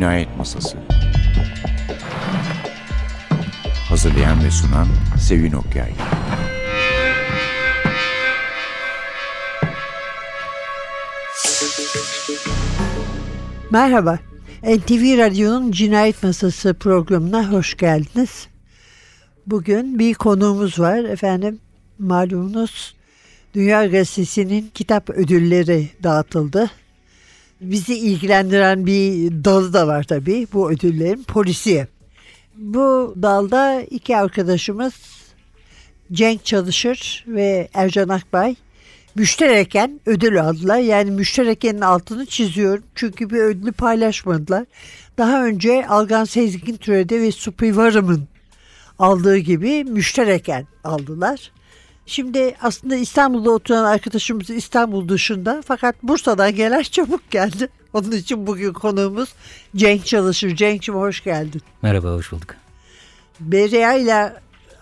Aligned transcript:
Cinayet 0.00 0.36
Masası 0.36 0.78
Hazırlayan 3.88 4.44
ve 4.44 4.50
sunan 4.50 4.86
Sevin 5.18 5.52
Okyay 5.52 5.92
Merhaba, 13.70 14.18
NTV 14.62 15.18
Radyo'nun 15.18 15.72
Cinayet 15.72 16.22
Masası 16.22 16.74
programına 16.74 17.52
hoş 17.52 17.76
geldiniz. 17.76 18.48
Bugün 19.46 19.98
bir 19.98 20.14
konuğumuz 20.14 20.80
var 20.80 20.98
efendim. 20.98 21.60
Malumunuz 21.98 22.94
Dünya 23.54 23.86
Gazetesi'nin 23.86 24.70
kitap 24.74 25.10
ödülleri 25.10 25.88
dağıtıldı. 26.02 26.70
Bizi 27.60 27.94
ilgilendiren 27.94 28.86
bir 28.86 29.30
dalı 29.44 29.72
da 29.72 29.86
var 29.86 30.02
tabii 30.02 30.46
bu 30.52 30.72
ödüllerin 30.72 31.22
polisiye. 31.22 31.86
Bu 32.56 33.14
dalda 33.22 33.82
iki 33.82 34.16
arkadaşımız 34.16 34.94
Cenk 36.12 36.44
Çalışır 36.44 37.24
ve 37.28 37.68
Ercan 37.74 38.08
Akbay 38.08 38.56
müştereken 39.14 40.00
ödül 40.06 40.40
aldılar. 40.40 40.78
Yani 40.78 41.10
müşterekenin 41.10 41.80
altını 41.80 42.26
çiziyorum 42.26 42.84
çünkü 42.94 43.30
bir 43.30 43.38
ödülü 43.38 43.72
paylaşmadılar. 43.72 44.64
Daha 45.18 45.44
önce 45.44 45.86
Algan 45.86 46.24
Sezgin 46.24 46.76
Türedi 46.76 47.20
ve 47.20 47.32
Supi 47.32 47.76
Varım'ın 47.76 48.28
aldığı 48.98 49.38
gibi 49.38 49.84
müştereken 49.84 50.66
aldılar. 50.84 51.50
Şimdi 52.10 52.54
aslında 52.62 52.96
İstanbul'da 52.96 53.50
oturan 53.50 53.84
arkadaşımız 53.84 54.50
İstanbul 54.50 55.08
dışında 55.08 55.62
fakat 55.66 56.02
Bursa'dan 56.02 56.54
gelen 56.54 56.82
çabuk 56.90 57.30
geldi. 57.30 57.68
Onun 57.92 58.12
için 58.12 58.46
bugün 58.46 58.72
konuğumuz 58.72 59.28
Cenk 59.76 60.06
Çalışır. 60.06 60.56
Cenk'cim 60.56 60.94
hoş 60.94 61.24
geldin. 61.24 61.62
Merhaba, 61.82 62.08
hoş 62.08 62.32
bulduk. 62.32 62.54
Beria 63.40 63.94
ile 63.94 64.32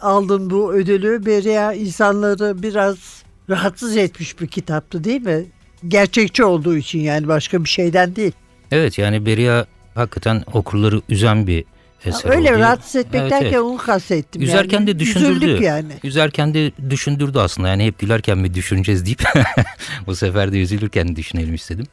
aldın 0.00 0.50
bu 0.50 0.72
ödülü. 0.72 1.26
Beria 1.26 1.72
insanları 1.72 2.62
biraz 2.62 3.22
rahatsız 3.50 3.96
etmiş 3.96 4.40
bir 4.40 4.46
kitaptı 4.46 5.04
değil 5.04 5.22
mi? 5.22 5.46
Gerçekçi 5.88 6.44
olduğu 6.44 6.76
için 6.76 6.98
yani 6.98 7.28
başka 7.28 7.64
bir 7.64 7.68
şeyden 7.68 8.16
değil. 8.16 8.32
Evet 8.70 8.98
yani 8.98 9.26
Beria 9.26 9.66
hakikaten 9.94 10.44
okurları 10.52 11.00
üzen 11.08 11.46
bir 11.46 11.64
eser 12.04 12.30
Öyle 12.30 12.50
oldu. 12.52 12.58
rahatsız 12.58 12.96
etmek 12.96 13.20
Evet, 13.22 13.30
derken 13.30 13.46
evet. 13.46 13.58
onu 13.58 13.76
kastettim. 13.76 14.42
Üzerken 14.42 14.78
yani. 14.78 14.86
de 14.86 14.98
düşündürdü. 14.98 15.44
Üzüldük 15.44 15.60
yani. 15.60 15.92
Üzerken 16.04 16.54
de 16.54 16.72
düşündürdü 16.90 17.38
aslında. 17.38 17.68
Yani 17.68 17.84
hep 17.86 17.98
gülerken 17.98 18.38
mi 18.38 18.54
düşüneceğiz 18.54 19.06
deyip 19.06 19.22
bu 20.06 20.16
sefer 20.16 20.52
de 20.52 20.60
üzülürken 20.60 21.16
düşünelim 21.16 21.54
istedim. 21.54 21.86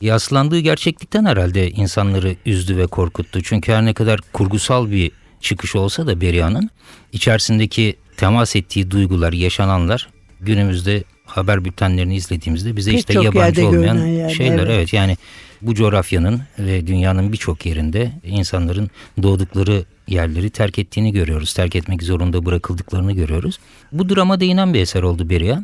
Yaslandığı 0.00 0.58
gerçeklikten 0.58 1.24
herhalde 1.24 1.70
insanları 1.70 2.36
üzdü 2.46 2.76
ve 2.76 2.86
korkuttu. 2.86 3.42
Çünkü 3.42 3.72
her 3.72 3.84
ne 3.84 3.94
kadar 3.94 4.20
kurgusal 4.32 4.90
bir 4.90 5.12
çıkış 5.40 5.76
olsa 5.76 6.06
da 6.06 6.20
Beria'nın 6.20 6.70
içerisindeki 7.12 7.96
temas 8.16 8.56
ettiği 8.56 8.90
duygular, 8.90 9.32
yaşananlar 9.32 10.08
günümüzde 10.40 11.04
haber 11.26 11.64
bültenlerini 11.64 12.16
izlediğimizde 12.16 12.76
bize 12.76 12.90
Pek 12.90 13.00
işte 13.00 13.20
yabancı 13.20 13.68
olmayan 13.68 13.96
yani, 13.96 14.34
şeyler. 14.34 14.58
evet. 14.58 14.70
evet 14.70 14.92
yani 14.92 15.16
bu 15.62 15.74
coğrafyanın 15.74 16.40
ve 16.58 16.86
dünyanın 16.86 17.32
birçok 17.32 17.66
yerinde 17.66 18.12
insanların 18.24 18.90
doğdukları 19.22 19.84
yerleri 20.08 20.50
terk 20.50 20.78
ettiğini 20.78 21.12
görüyoruz. 21.12 21.54
Terk 21.54 21.76
etmek 21.76 22.02
zorunda 22.02 22.46
bırakıldıklarını 22.46 23.12
görüyoruz. 23.12 23.58
Bu 23.92 24.08
drama 24.08 24.40
değinen 24.40 24.74
bir 24.74 24.80
eser 24.80 25.02
oldu 25.02 25.30
Beria. 25.30 25.58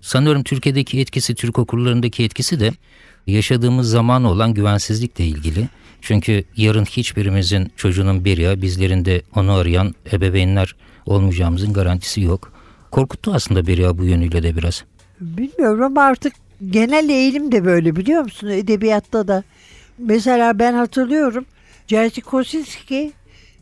Sanıyorum 0.00 0.42
Türkiye'deki 0.42 1.00
etkisi, 1.00 1.34
Türk 1.34 1.58
okurlarındaki 1.58 2.24
etkisi 2.24 2.60
de 2.60 2.72
yaşadığımız 3.26 3.90
zamana 3.90 4.30
olan 4.30 4.54
güvensizlikle 4.54 5.26
ilgili. 5.26 5.68
Çünkü 6.00 6.44
yarın 6.56 6.84
hiçbirimizin 6.84 7.72
çocuğunun 7.76 8.24
Beria, 8.24 8.62
bizlerinde 8.62 9.22
onu 9.34 9.52
arayan 9.52 9.94
ebeveynler 10.12 10.74
olmayacağımızın 11.06 11.72
garantisi 11.72 12.20
yok. 12.20 12.52
Korkuttu 12.90 13.32
aslında 13.34 13.66
Beria 13.66 13.98
bu 13.98 14.04
yönüyle 14.04 14.42
de 14.42 14.56
biraz. 14.56 14.84
Bilmiyorum 15.20 15.82
ama 15.82 16.02
artık 16.02 16.32
genel 16.70 17.08
eğilim 17.08 17.52
de 17.52 17.64
böyle 17.64 17.96
biliyor 17.96 18.22
musun? 18.22 18.48
Edebiyatta 18.48 19.28
da. 19.28 19.42
Mesela 19.98 20.58
ben 20.58 20.72
hatırlıyorum. 20.72 21.44
Jerzy 21.86 22.20
Kosinski 22.20 23.12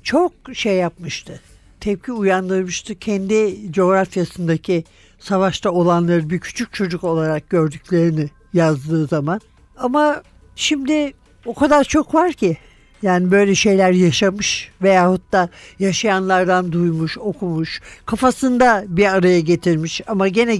çok 0.02 0.32
şey 0.52 0.76
yapmıştı. 0.76 1.40
Tepki 1.80 2.12
uyandırmıştı. 2.12 2.98
Kendi 2.98 3.56
coğrafyasındaki 3.72 4.84
savaşta 5.18 5.70
olanları 5.70 6.30
bir 6.30 6.40
küçük 6.40 6.72
çocuk 6.72 7.04
olarak 7.04 7.50
gördüklerini 7.50 8.28
yazdığı 8.52 9.06
zaman. 9.06 9.40
Ama 9.76 10.22
şimdi 10.56 11.12
o 11.46 11.54
kadar 11.54 11.84
çok 11.84 12.14
var 12.14 12.32
ki. 12.32 12.56
Yani 13.02 13.30
böyle 13.30 13.54
şeyler 13.54 13.92
yaşamış 13.92 14.70
veyahut 14.82 15.32
da 15.32 15.48
yaşayanlardan 15.78 16.72
duymuş, 16.72 17.18
okumuş, 17.18 17.80
kafasında 18.06 18.84
bir 18.88 19.06
araya 19.06 19.40
getirmiş 19.40 20.00
ama 20.06 20.28
gene 20.28 20.56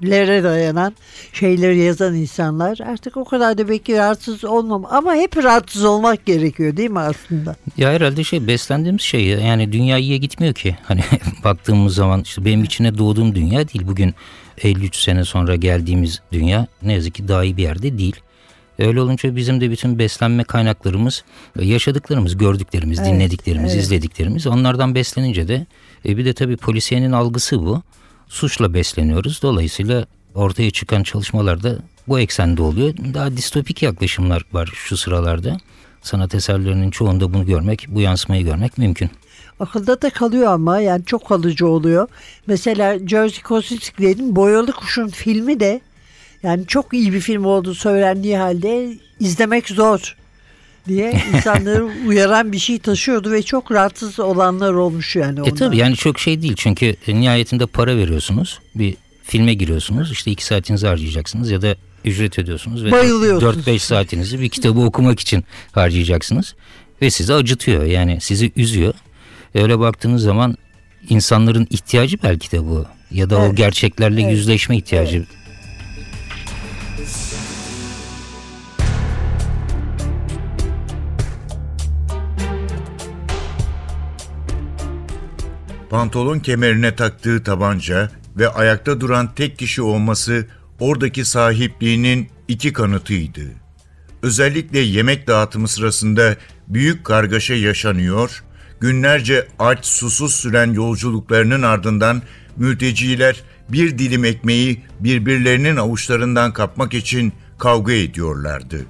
gerçeklere 0.00 0.44
dayanan 0.44 0.94
şeyleri 1.32 1.78
yazan 1.78 2.14
insanlar 2.14 2.78
artık 2.80 3.16
o 3.16 3.24
kadar 3.24 3.58
da 3.58 3.68
belki 3.68 3.96
rahatsız 3.96 4.44
olmam 4.44 4.84
ama 4.90 5.14
hep 5.14 5.36
rahatsız 5.36 5.84
olmak 5.84 6.26
gerekiyor 6.26 6.76
değil 6.76 6.90
mi 6.90 6.98
aslında? 6.98 7.56
Ya 7.76 7.90
herhalde 7.90 8.24
şey 8.24 8.46
beslendiğimiz 8.46 9.02
şey 9.02 9.26
ya, 9.26 9.38
yani 9.38 9.72
dünya 9.72 9.98
iyiye 9.98 10.18
gitmiyor 10.18 10.54
ki. 10.54 10.76
Hani 10.82 11.00
baktığımız 11.44 11.94
zaman 11.94 12.22
işte 12.22 12.44
benim 12.44 12.64
içine 12.64 12.98
doğduğum 12.98 13.34
dünya 13.34 13.68
değil. 13.68 13.86
Bugün 13.86 14.14
53 14.62 14.96
sene 14.96 15.24
sonra 15.24 15.56
geldiğimiz 15.56 16.20
dünya 16.32 16.66
ne 16.82 16.92
yazık 16.92 17.14
ki 17.14 17.28
daha 17.28 17.44
iyi 17.44 17.56
bir 17.56 17.62
yerde 17.62 17.98
değil. 17.98 18.16
Öyle 18.78 19.00
olunca 19.00 19.36
bizim 19.36 19.60
de 19.60 19.70
bütün 19.70 19.98
beslenme 19.98 20.44
kaynaklarımız, 20.44 21.24
yaşadıklarımız, 21.60 22.36
gördüklerimiz, 22.36 22.98
Evet, 22.98 23.10
dinlediklerimiz, 23.10 23.74
evet. 23.74 23.84
izlediklerimiz. 23.84 24.46
Onlardan 24.46 24.94
beslenince 24.94 25.48
de 25.48 25.66
e, 26.06 26.16
bir 26.16 26.24
de 26.24 26.32
tabii 26.32 26.56
polisiyenin 26.56 27.12
algısı 27.12 27.60
bu. 27.60 27.82
Suçla 28.28 28.74
besleniyoruz. 28.74 29.42
Dolayısıyla 29.42 30.06
ortaya 30.34 30.70
çıkan 30.70 31.02
çalışmalarda 31.02 31.78
bu 32.08 32.20
eksende 32.20 32.62
oluyor. 32.62 32.94
Daha 33.14 33.36
distopik 33.36 33.82
yaklaşımlar 33.82 34.42
var 34.52 34.70
şu 34.74 34.96
sıralarda. 34.96 35.56
Sanat 36.02 36.34
eserlerinin 36.34 36.90
çoğunda 36.90 37.34
bunu 37.34 37.46
görmek, 37.46 37.86
bu 37.88 38.00
yansımayı 38.00 38.44
görmek 38.44 38.78
mümkün. 38.78 39.10
Akılda 39.60 40.02
da 40.02 40.10
kalıyor 40.10 40.52
ama 40.52 40.80
yani 40.80 41.04
çok 41.04 41.28
kalıcı 41.28 41.66
oluyor. 41.66 42.08
Mesela 42.46 42.98
Jerzy 43.06 43.42
Kosinski'nin 43.42 44.36
Boyalı 44.36 44.72
Kuş'un 44.72 45.08
filmi 45.08 45.60
de 45.60 45.80
yani 46.42 46.66
çok 46.66 46.94
iyi 46.94 47.12
bir 47.12 47.20
film 47.20 47.44
olduğu 47.44 47.74
söylendiği 47.74 48.36
halde 48.36 48.98
izlemek 49.20 49.68
zor 49.68 50.16
diye 50.88 51.22
insanları 51.34 51.84
uyaran 52.06 52.52
bir 52.52 52.58
şey 52.58 52.78
taşıyordu 52.78 53.32
ve 53.32 53.42
çok 53.42 53.72
rahatsız 53.72 54.20
olanlar 54.20 54.72
olmuş 54.72 55.16
yani 55.16 55.38
E 55.38 55.42
ondan. 55.42 55.54
tabii 55.54 55.76
yani 55.76 55.96
çok 55.96 56.18
şey 56.18 56.42
değil 56.42 56.54
çünkü 56.56 56.94
nihayetinde 57.08 57.66
para 57.66 57.96
veriyorsunuz. 57.96 58.58
Bir 58.74 58.94
filme 59.22 59.54
giriyorsunuz 59.54 60.12
işte 60.12 60.30
iki 60.30 60.44
saatinizi 60.44 60.86
harcayacaksınız 60.86 61.50
ya 61.50 61.62
da 61.62 61.76
ücret 62.04 62.38
ödüyorsunuz 62.38 62.84
ve 62.84 62.92
Bayılıyorsunuz. 62.92 63.66
4-5 63.66 63.78
saatinizi 63.78 64.40
bir 64.40 64.48
kitabı 64.48 64.80
okumak 64.80 65.20
için 65.20 65.44
harcayacaksınız. 65.72 66.54
Ve 67.02 67.10
sizi 67.10 67.34
acıtıyor 67.34 67.84
yani 67.84 68.18
sizi 68.20 68.52
üzüyor. 68.56 68.94
Öyle 69.54 69.78
baktığınız 69.78 70.22
zaman 70.22 70.56
insanların 71.08 71.66
ihtiyacı 71.70 72.16
belki 72.22 72.52
de 72.52 72.64
bu. 72.64 72.86
Ya 73.10 73.30
da 73.30 73.38
o 73.38 73.44
Evet. 73.46 73.56
gerçeklerle 73.56 74.22
Evet. 74.22 74.32
yüzleşme 74.32 74.76
ihtiyacı. 74.76 75.26
Pantolon 85.90 86.38
kemerine 86.38 86.96
taktığı 86.96 87.42
tabanca 87.42 88.10
ve 88.36 88.48
ayakta 88.48 89.00
duran 89.00 89.34
tek 89.34 89.58
kişi 89.58 89.82
olması 89.82 90.46
oradaki 90.80 91.24
sahipliğinin 91.24 92.28
iki 92.48 92.72
kanıtıydı. 92.72 93.40
Özellikle 94.22 94.78
yemek 94.78 95.26
dağıtımı 95.26 95.68
sırasında 95.68 96.36
büyük 96.68 97.04
kargaşa 97.04 97.54
yaşanıyor, 97.54 98.44
günlerce 98.80 99.48
aç 99.58 99.86
susuz 99.86 100.34
süren 100.34 100.72
yolculuklarının 100.72 101.62
ardından 101.62 102.22
mülteciler 102.56 103.42
bir 103.68 103.98
dilim 103.98 104.24
ekmeği 104.24 104.82
birbirlerinin 105.00 105.76
avuçlarından 105.76 106.52
kapmak 106.52 106.94
için 106.94 107.32
kavga 107.58 107.92
ediyorlardı. 107.92 108.86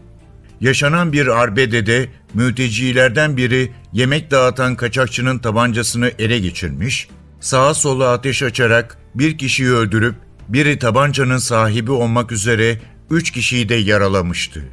Yaşanan 0.61 1.13
bir 1.13 1.27
arbedede 1.27 2.09
mültecilerden 2.35 3.37
biri 3.37 3.73
yemek 3.93 4.31
dağıtan 4.31 4.77
kaçakçının 4.77 5.39
tabancasını 5.39 6.13
ele 6.19 6.39
geçirmiş, 6.39 7.09
sağa 7.41 7.75
sola 7.75 8.13
ateş 8.13 8.43
açarak 8.43 8.99
bir 9.15 9.39
kişiyi 9.39 9.71
öldürüp 9.71 10.15
biri 10.49 10.79
tabancanın 10.79 11.39
sahibi 11.39 11.91
olmak 11.91 12.33
üzere 12.33 12.81
üç 13.11 13.31
kişiyi 13.31 13.69
de 13.69 13.75
yaralamıştı. 13.75 14.65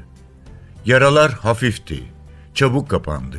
Yaralar 0.86 1.32
hafifti, 1.32 2.04
çabuk 2.54 2.90
kapandı. 2.90 3.38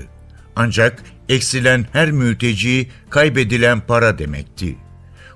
Ancak 0.56 1.02
eksilen 1.28 1.87
her 1.92 2.10
mülteci 2.10 2.90
kaybedilen 3.10 3.81
para 3.81 4.19
demekti. 4.19 4.76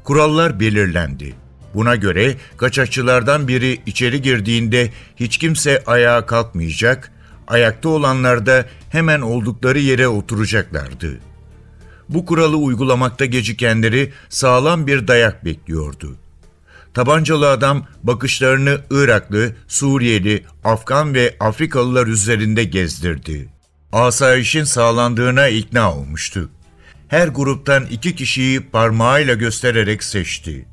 Kurallar 0.05 0.61
belirlendi. 0.61 1.35
Buna 1.75 1.97
göre 1.97 2.37
kaçakçılardan 2.57 3.49
biri 3.49 3.81
içeri 3.87 4.23
girdiğinde 4.23 4.91
hiç 5.17 5.39
kimse 5.39 5.83
ayağa 5.87 6.27
kalkmayacak, 6.27 7.13
ayakta 7.49 7.89
olanlar 7.89 8.47
da 8.47 8.67
hemen 8.91 9.21
oldukları 9.21 9.79
yere 9.79 10.09
oturacaklardı. 10.09 11.19
Bu 12.09 12.27
kuralı 12.27 12.57
uygulamakta 12.57 13.25
gecikenleri 13.25 14.13
sağlam 14.29 14.87
bir 14.87 15.09
dayak 15.09 15.45
bekliyordu. 15.45 16.17
Tabancalı 16.95 17.51
adam 17.51 17.87
bakışlarını 18.03 18.81
Iraklı, 18.91 19.53
Suriyeli, 19.69 20.45
Afgan 20.65 21.15
ve 21.15 21.37
Afrikalılar 21.41 22.07
üzerinde 22.07 22.65
gezdirdi. 22.65 23.49
Asayişin 23.93 24.65
sağlandığına 24.65 25.49
ikna 25.49 25.95
olmuştu. 25.95 26.51
Her 27.09 27.29
gruptan 27.29 27.87
iki 27.87 28.15
kişiyi 28.15 28.61
parmağıyla 28.61 29.35
göstererek 29.35 30.05
seçti. 30.05 30.67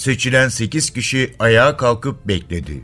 Seçilen 0.00 0.48
sekiz 0.48 0.90
kişi 0.90 1.34
ayağa 1.38 1.76
kalkıp 1.76 2.28
bekledi. 2.28 2.80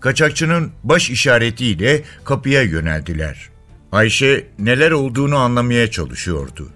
Kaçakçının 0.00 0.72
baş 0.84 1.10
işaretiyle 1.10 2.02
kapıya 2.24 2.62
yöneldiler. 2.62 3.48
Ayşe 3.92 4.46
neler 4.58 4.90
olduğunu 4.90 5.36
anlamaya 5.36 5.90
çalışıyordu. 5.90 6.68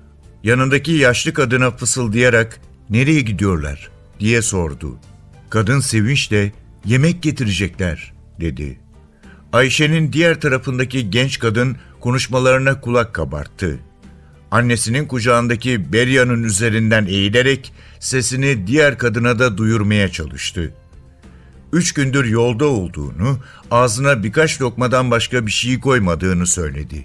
Yanındaki 0.44 0.92
yaşlı 0.92 1.32
kadına 1.32 1.70
fısıldayarak 1.70 2.60
"Nereye 2.90 3.20
gidiyorlar?" 3.20 3.90
diye 4.20 4.42
sordu. 4.42 4.98
Kadın 5.50 5.80
sevinçle 5.80 6.52
"Yemek 6.84 7.22
getirecekler." 7.22 8.12
dedi. 8.40 8.78
Ayşe'nin 9.52 10.12
diğer 10.12 10.40
tarafındaki 10.40 11.10
genç 11.10 11.38
kadın 11.38 11.76
konuşmalarına 12.00 12.80
kulak 12.80 13.14
kabarttı. 13.14 13.78
Annesinin 14.50 15.06
kucağındaki 15.06 15.92
Berya'nın 15.92 16.42
üzerinden 16.42 17.06
eğilerek 17.06 17.72
sesini 18.00 18.66
diğer 18.66 18.98
kadına 18.98 19.38
da 19.38 19.58
duyurmaya 19.58 20.08
çalıştı. 20.08 20.74
Üç 21.72 21.92
gündür 21.92 22.24
yolda 22.24 22.66
olduğunu, 22.66 23.38
ağzına 23.70 24.22
birkaç 24.22 24.62
lokmadan 24.62 25.10
başka 25.10 25.46
bir 25.46 25.50
şey 25.50 25.80
koymadığını 25.80 26.46
söyledi. 26.46 27.04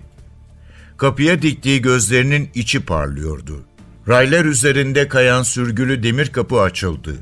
Kapıya 0.97 1.41
diktiği 1.41 1.81
gözlerinin 1.81 2.49
içi 2.53 2.85
parlıyordu. 2.85 3.65
Raylar 4.07 4.45
üzerinde 4.45 5.07
kayan 5.07 5.43
sürgülü 5.43 6.03
demir 6.03 6.31
kapı 6.31 6.61
açıldı. 6.61 7.15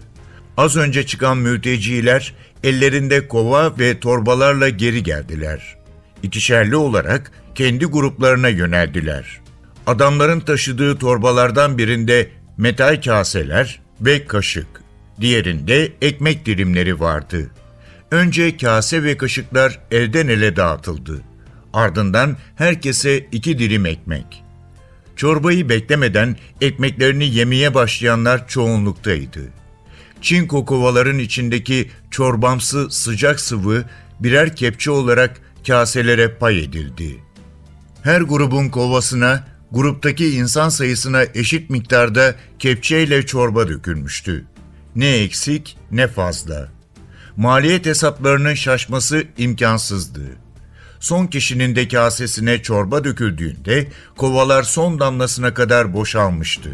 Az 0.58 0.75
önce 0.75 1.06
çıkan 1.06 1.38
mülteciler 1.38 2.34
ellerinde 2.64 3.28
kova 3.28 3.80
ve 3.80 4.00
torbalarla 4.00 4.70
geri 4.70 5.04
geldiler. 5.04 5.78
İkişerli 6.24 6.75
olarak 6.75 7.31
kendi 7.56 7.86
gruplarına 7.86 8.50
yöneldiler. 8.50 9.42
Adamların 9.88 10.40
taşıdığı 10.40 10.98
torbalardan 10.98 11.78
birinde 11.78 12.30
metal 12.57 13.01
kaseler 13.01 13.79
ve 14.01 14.25
kaşık, 14.25 14.67
diğerinde 15.21 15.91
ekmek 16.01 16.45
dilimleri 16.45 17.00
vardı. 17.00 17.51
Önce 18.11 18.57
kase 18.57 19.03
ve 19.03 19.17
kaşıklar 19.17 19.79
elden 19.91 20.27
ele 20.27 20.55
dağıtıldı. 20.55 21.21
Ardından 21.73 22.38
herkese 22.55 23.27
iki 23.31 23.59
dilim 23.59 23.85
ekmek. 23.85 24.44
Çorbayı 25.15 25.69
beklemeden 25.69 26.35
ekmeklerini 26.61 27.25
yemeye 27.35 27.73
başlayanlar 27.73 28.47
çoğunluktaydı. 28.47 29.41
Çinko 30.21 30.65
kovaların 30.65 31.19
içindeki 31.19 31.89
çorbamsı 32.11 32.91
sıcak 32.91 33.39
sıvı 33.39 33.83
birer 34.19 34.55
kepçe 34.55 34.91
olarak 34.91 35.41
kaselere 35.67 36.27
pay 36.27 36.63
edildi. 36.63 37.19
Her 38.03 38.21
grubun 38.21 38.69
kovasına, 38.69 39.47
gruptaki 39.74 40.36
insan 40.36 40.70
sayısına 40.70 41.24
eşit 41.36 41.70
miktarda 41.70 42.36
kepçeyle 42.60 43.25
çorba 43.25 43.68
dökülmüştü. 43.68 44.46
Ne 44.96 45.10
eksik 45.10 45.78
ne 45.92 46.08
fazla. 46.08 46.70
Maliyet 47.38 47.86
hesaplarının 47.86 48.54
şaşması 48.54 49.24
imkansızdı. 49.38 50.22
Son 51.00 51.28
kişinin 51.28 51.75
de 51.75 51.88
kasesine 51.88 52.62
çorba 52.62 53.04
döküldüğünde 53.04 53.88
kovalar 54.18 54.64
son 54.64 55.00
damlasına 55.00 55.54
kadar 55.54 55.94
boşalmıştı. 55.94 56.70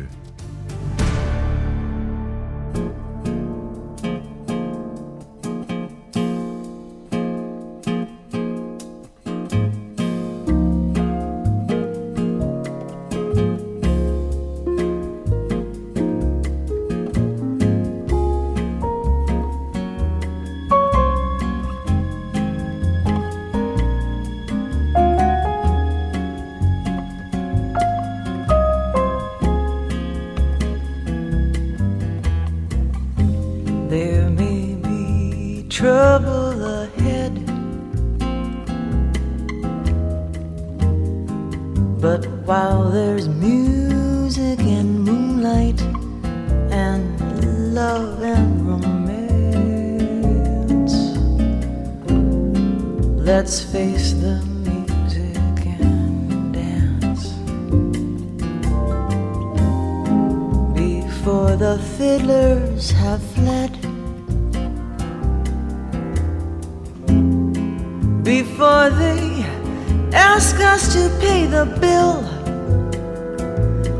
Pay 71.19 71.45
the 71.45 71.65
bill, 71.81 72.23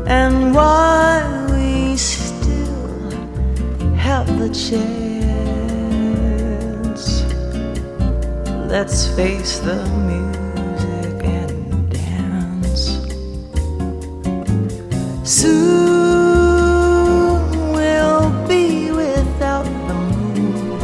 and 0.06 0.54
while 0.54 1.46
we 1.52 1.96
still 1.96 3.10
have 3.96 4.26
the 4.38 4.48
chance, 4.48 4.84
let's 8.68 9.06
face 9.16 9.58
the 9.60 9.84
music 10.10 11.24
and 11.24 11.90
dance. 11.90 12.82
Soon 15.24 15.60
we'll 17.72 18.30
be 18.48 18.90
without 18.90 19.64
the 19.64 19.94
moon, 19.94 20.80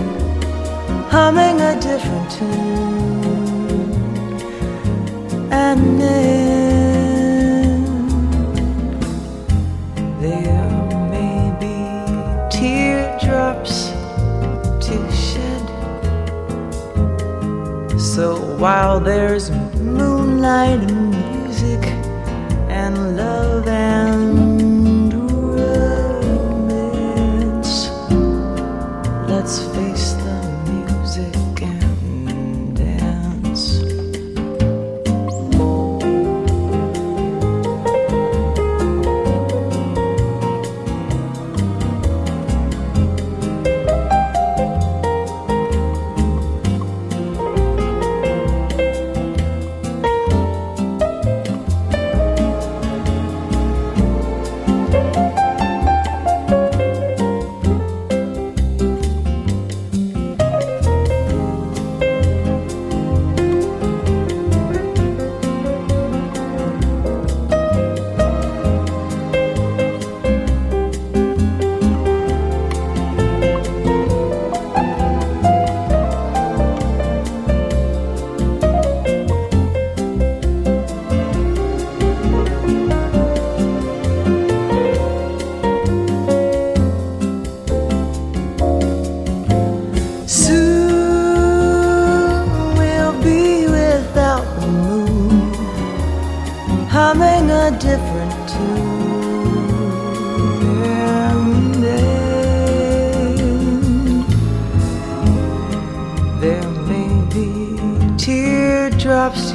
humming 1.09 1.61
a 1.61 1.75
different 1.81 2.31
tune. 2.31 3.06
And 5.51 6.01
then 6.01 7.85
there 10.21 10.71
may 11.11 11.53
be 11.61 11.77
teardrops 12.51 13.91
to 14.87 14.97
shed. 15.13 15.67
So 17.99 18.37
while 18.59 18.99
there's 19.01 19.51
moonlight 19.51 20.81
and 20.81 21.11
music 21.11 21.85
and 22.69 23.17
love 23.17 23.69
and 23.69 24.46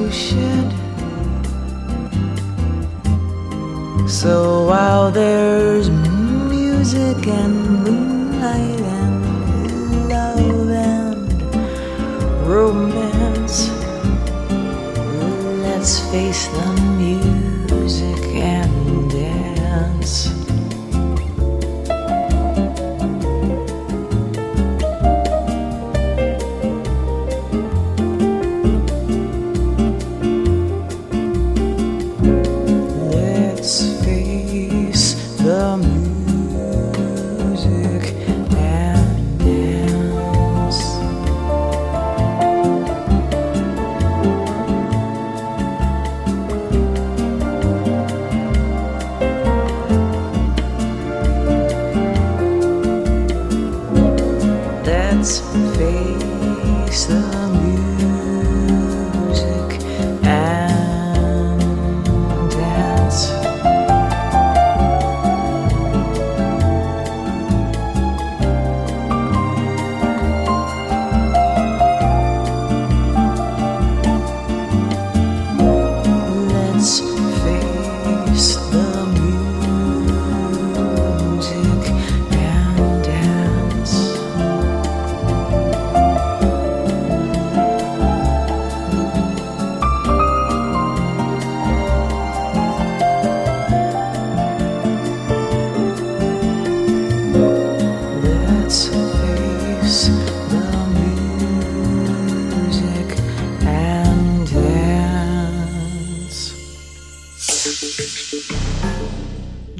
to 0.02 0.12
shed. 0.12 0.68
So 4.10 4.66
while 4.66 5.12
there's 5.12 5.90
music 5.90 7.28
and 7.28 7.61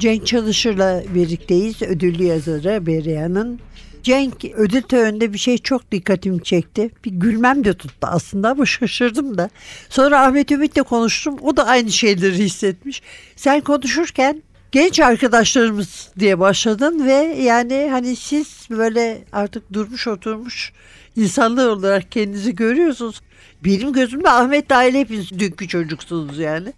Cenk 0.02 0.26
Çalışır'la 0.26 1.02
birlikteyiz. 1.14 1.82
Ödüllü 1.82 2.24
yazarı 2.24 2.86
Beriya'nın. 2.86 3.60
Cenk 4.02 4.44
ödül 4.44 4.82
töreninde 4.82 5.32
bir 5.32 5.38
şey 5.38 5.58
çok 5.58 5.92
dikkatimi 5.92 6.42
çekti. 6.42 6.90
Bir 7.04 7.10
gülmem 7.10 7.64
de 7.64 7.74
tuttu 7.74 8.08
aslında 8.10 8.50
ama 8.50 8.66
şaşırdım 8.66 9.38
da. 9.38 9.50
Sonra 9.88 10.26
Ahmet 10.26 10.50
Ümit'le 10.50 10.82
konuştum. 10.82 11.36
O 11.42 11.56
da 11.56 11.66
aynı 11.66 11.90
şeyleri 11.90 12.38
hissetmiş. 12.38 13.02
Sen 13.36 13.60
konuşurken 13.60 14.42
genç 14.72 15.00
arkadaşlarımız 15.00 16.10
diye 16.18 16.38
başladın 16.38 17.06
ve 17.06 17.36
yani 17.42 17.88
hani 17.90 18.16
siz 18.16 18.66
böyle 18.70 19.24
artık 19.32 19.72
durmuş 19.72 20.06
oturmuş 20.08 20.72
insanlar 21.16 21.66
olarak 21.66 22.12
kendinizi 22.12 22.54
görüyorsunuz. 22.54 23.20
Benim 23.64 23.92
gözümde 23.92 24.30
Ahmet 24.30 24.70
dahil 24.70 24.94
hepiniz 24.94 25.38
dünkü 25.38 25.68
çocuksunuz 25.68 26.38
yani. 26.38 26.72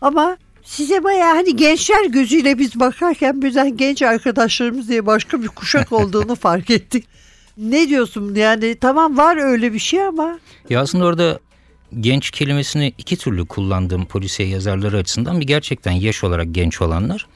Ama 0.00 0.36
size 0.64 1.04
bayağı 1.04 1.34
hani 1.34 1.56
gençler 1.56 2.04
gözüyle 2.04 2.58
biz 2.58 2.80
bakarken 2.80 3.42
birden 3.42 3.76
genç 3.76 4.02
arkadaşlarımız 4.02 4.88
diye 4.88 5.06
başka 5.06 5.42
bir 5.42 5.48
kuşak 5.48 5.92
olduğunu 5.98 6.34
fark 6.34 6.70
ettik. 6.70 7.04
Ne 7.56 7.88
diyorsun 7.88 8.34
yani 8.34 8.76
tamam 8.80 9.16
var 9.16 9.36
öyle 9.36 9.72
bir 9.72 9.78
şey 9.78 10.02
ama 10.02 10.38
Ya 10.70 10.80
aslında 10.80 11.04
orada 11.04 11.38
genç 12.00 12.30
kelimesini 12.30 12.92
iki 12.98 13.16
türlü 13.16 13.46
kullandığım 13.46 14.04
polisiye 14.06 14.48
yazarları 14.48 14.96
açısından 14.96 15.40
bir 15.40 15.46
gerçekten 15.46 15.92
yaş 15.92 16.24
olarak 16.24 16.46
genç 16.50 16.80
olanlar. 16.80 17.26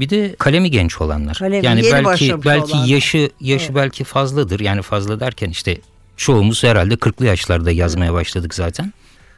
Bir 0.00 0.10
de 0.10 0.34
kalemi 0.38 0.70
genç 0.70 1.00
olanlar. 1.00 1.38
Kalemi 1.38 1.66
yani 1.66 1.82
belki 1.92 2.44
belki 2.44 2.72
olanlar. 2.72 2.88
yaşı 2.88 3.30
yaşı 3.40 3.74
belki 3.74 4.04
fazladır. 4.04 4.60
Yani 4.60 4.82
fazla 4.82 5.20
derken 5.20 5.50
işte 5.50 5.78
çoğumuz 6.16 6.64
herhalde 6.64 6.94
40'lı 6.94 7.26
yaşlarda 7.26 7.70
yazmaya 7.70 8.12
başladık 8.12 8.54
zaten. 8.54 8.92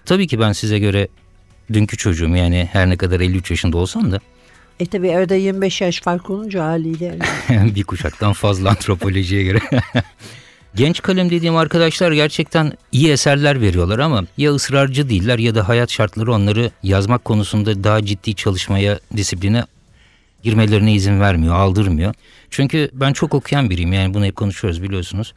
Tabii 0.05 0.27
ki 0.27 0.41
ben 0.41 0.53
size 0.53 0.79
göre 0.79 1.09
dünkü 1.75 1.97
çocuğum 1.97 2.37
yani 2.37 2.69
her 2.73 2.91
ne 2.91 2.97
kadar 2.97 3.21
53 3.21 3.51
yaşında 3.51 3.77
olsam 3.77 4.13
da 4.13 4.21
e 4.81 4.87
tabi 4.87 5.17
arada 5.17 5.35
25 5.35 5.81
yaş 5.81 6.01
fark 6.01 6.31
olunca 6.31 6.65
haliyle. 6.65 7.19
bir 7.75 7.85
kuşaktan 7.85 8.33
fazla 8.33 8.71
antropolojiye 8.71 9.43
göre. 9.43 9.59
Genç 10.75 11.03
kalem 11.03 11.31
dediğim 11.31 11.57
arkadaşlar 11.57 12.13
gerçekten 12.13 12.73
iyi 12.93 13.11
eserler 13.11 13.61
veriyorlar 13.61 13.99
ama 13.99 14.25
ya 14.37 14.53
ısrarcı 14.53 15.09
değiller 15.09 15.39
ya 15.39 15.55
da 15.55 15.69
hayat 15.69 15.91
şartları 15.91 16.33
onları 16.33 16.71
yazmak 16.83 17.25
konusunda 17.25 17.85
daha 17.85 18.05
ciddi 18.05 18.35
çalışmaya, 18.35 18.99
disipline 19.17 19.65
girmelerine 20.43 20.95
izin 20.95 21.21
vermiyor, 21.21 21.55
aldırmıyor. 21.55 22.15
Çünkü 22.51 22.91
ben 22.93 23.13
çok 23.13 23.35
okuyan 23.35 23.71
biriyim 23.71 23.93
yani 23.93 24.15
bunu 24.15 24.25
hep 24.25 24.37
konuşuyoruz 24.37 24.83
biliyorsunuz. 24.83 25.35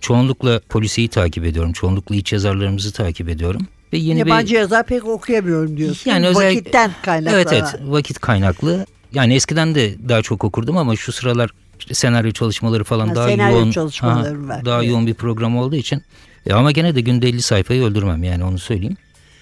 Çoğunlukla 0.00 0.60
polisiyi 0.68 1.08
takip 1.08 1.44
ediyorum, 1.44 1.72
çoğunlukla 1.72 2.14
iç 2.14 2.32
yazarlarımızı 2.32 2.92
takip 2.92 3.28
ediyorum. 3.28 3.68
Ve 3.92 3.98
yeni 3.98 4.18
Yabancı 4.18 4.54
bir... 4.54 4.58
yazar 4.58 4.86
pek 4.86 5.04
okuyamıyorum 5.06 5.76
diyorsun. 5.76 6.10
Yani 6.10 6.26
özel- 6.26 6.46
Vakitten 6.46 6.90
kaynaklı. 7.02 7.36
Evet 7.36 7.48
evet 7.52 7.74
vakit 7.82 8.18
kaynaklı. 8.18 8.86
Yani 9.12 9.34
eskiden 9.34 9.74
de 9.74 9.94
daha 10.08 10.22
çok 10.22 10.44
okurdum 10.44 10.76
ama 10.76 10.96
şu 10.96 11.12
sıralar 11.12 11.50
işte 11.80 11.94
senaryo 11.94 12.30
çalışmaları 12.32 12.84
falan 12.84 13.08
Ha, 13.08 13.14
daha 13.14 13.28
senaryo 13.28 13.56
yoğun. 13.56 13.70
çalışmalarım 13.70 14.48
var, 14.48 14.64
Daha 14.64 14.78
evet. 14.80 14.90
yoğun 14.90 15.06
bir 15.06 15.14
program 15.14 15.56
olduğu 15.58 15.76
için. 15.76 16.02
E, 16.46 16.52
ama 16.52 16.70
gene 16.72 16.94
de 16.94 17.00
günde 17.00 17.28
50 17.28 17.42
sayfayı 17.42 17.82
öldürmem 17.82 18.24
yani 18.24 18.44
onu 18.44 18.58
söyleyeyim. 18.58 18.96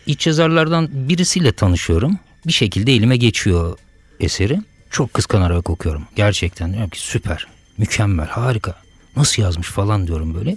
İç 0.06 0.26
yazarlardan 0.26 0.88
birisiyle 0.92 1.52
tanışıyorum. 1.52 2.18
Bir 2.46 2.52
şekilde 2.52 2.92
elime 2.94 3.16
geçiyor 3.16 3.78
eseri. 4.20 4.60
Çok 4.90 5.14
kıskanarak 5.14 5.70
okuyorum. 5.70 6.02
Gerçekten 6.16 6.72
diyorum 6.72 6.90
ki 6.90 7.00
süper, 7.00 7.46
mükemmel, 7.78 8.26
harika. 8.28 8.74
Nasıl 9.16 9.42
yazmış 9.42 9.68
falan 9.68 10.06
diyorum 10.06 10.34
böyle. 10.34 10.56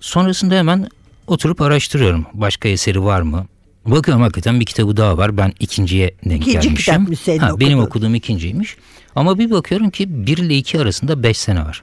Sonrasında 0.00 0.54
hemen 0.54 0.88
oturup 1.32 1.60
araştırıyorum. 1.60 2.26
Başka 2.34 2.68
eseri 2.68 3.04
var 3.04 3.20
mı? 3.20 3.46
Bakıyorum 3.86 4.22
hakikaten 4.22 4.60
bir 4.60 4.64
kitabı 4.64 4.96
daha 4.96 5.18
var. 5.18 5.36
Ben 5.36 5.52
ikinciye 5.60 6.14
denk 6.24 6.48
İkinci 6.48 6.68
gelmişim. 6.68 7.16
senin 7.16 7.38
ha, 7.38 7.60
benim 7.60 7.78
okuduğum 7.78 8.14
ikinciymiş. 8.14 8.76
Ama 9.16 9.38
bir 9.38 9.50
bakıyorum 9.50 9.90
ki 9.90 10.26
1 10.26 10.38
ile 10.38 10.56
2 10.56 10.80
arasında 10.80 11.22
5 11.22 11.38
sene 11.38 11.60
var. 11.60 11.82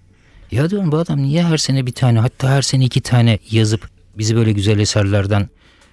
Ya 0.51 0.69
diyorum 0.69 0.91
bu 0.91 0.97
adam 0.97 1.23
niye 1.23 1.43
her 1.43 1.57
sene 1.57 1.85
bir 1.85 1.91
tane 1.91 2.19
hatta 2.19 2.49
her 2.49 2.61
sene 2.61 2.85
iki 2.85 3.01
tane 3.01 3.39
yazıp 3.51 3.89
bizi 4.17 4.35
böyle 4.35 4.51
güzel 4.51 4.79
eserlerden 4.79 5.49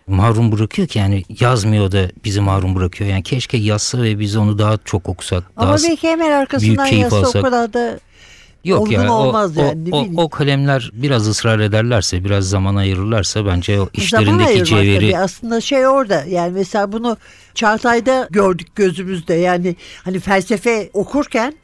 mahrum 0.06 0.52
bırakıyor 0.52 0.88
ki 0.88 0.98
yani 0.98 1.25
yazmıyor 1.40 1.92
da 1.92 2.08
bizi 2.25 2.40
mahrum 2.40 2.75
bırakıyor. 2.75 3.10
Yani 3.10 3.22
keşke 3.22 3.56
yazsa 3.56 4.02
ve 4.02 4.18
biz 4.18 4.36
onu 4.36 4.58
daha 4.58 4.78
çok 4.84 5.08
okusak. 5.08 5.44
Ama 5.56 5.68
daha 5.78 5.88
belki 5.88 6.08
hemen 6.08 6.26
büyük 6.26 6.40
arkasından 6.40 6.86
keyif 6.90 7.12
yazsa 7.12 7.38
o 7.38 7.42
kadar 7.42 7.72
da 7.72 7.98
Yok 8.66 8.80
olgun 8.80 8.92
ya 8.92 9.12
o, 9.12 9.14
olmaz 9.14 9.58
o, 9.58 9.61
yani, 9.61 9.82
o, 9.82 9.87
bileyim. 9.87 10.18
o 10.18 10.28
kalemler 10.28 10.90
biraz 10.94 11.28
ısrar 11.28 11.58
ederlerse 11.58 12.25
biraz 12.25 12.49
zaman 12.49 12.76
ayırırlarsa 12.76 13.46
bence 13.46 13.80
o 13.80 13.88
işlerindeki 13.94 14.70
tabii. 14.70 15.18
Aslında 15.18 15.61
şey 15.61 15.87
orada 15.87 16.25
yani 16.28 16.52
mesela 16.52 16.92
bunu 16.92 17.16
Çağatay'da 17.54 18.28
gördük 18.30 18.75
gözümüzde 18.75 19.35
yani 19.35 19.76
hani 20.04 20.20
felsefe 20.20 20.90
okurken 20.92 21.54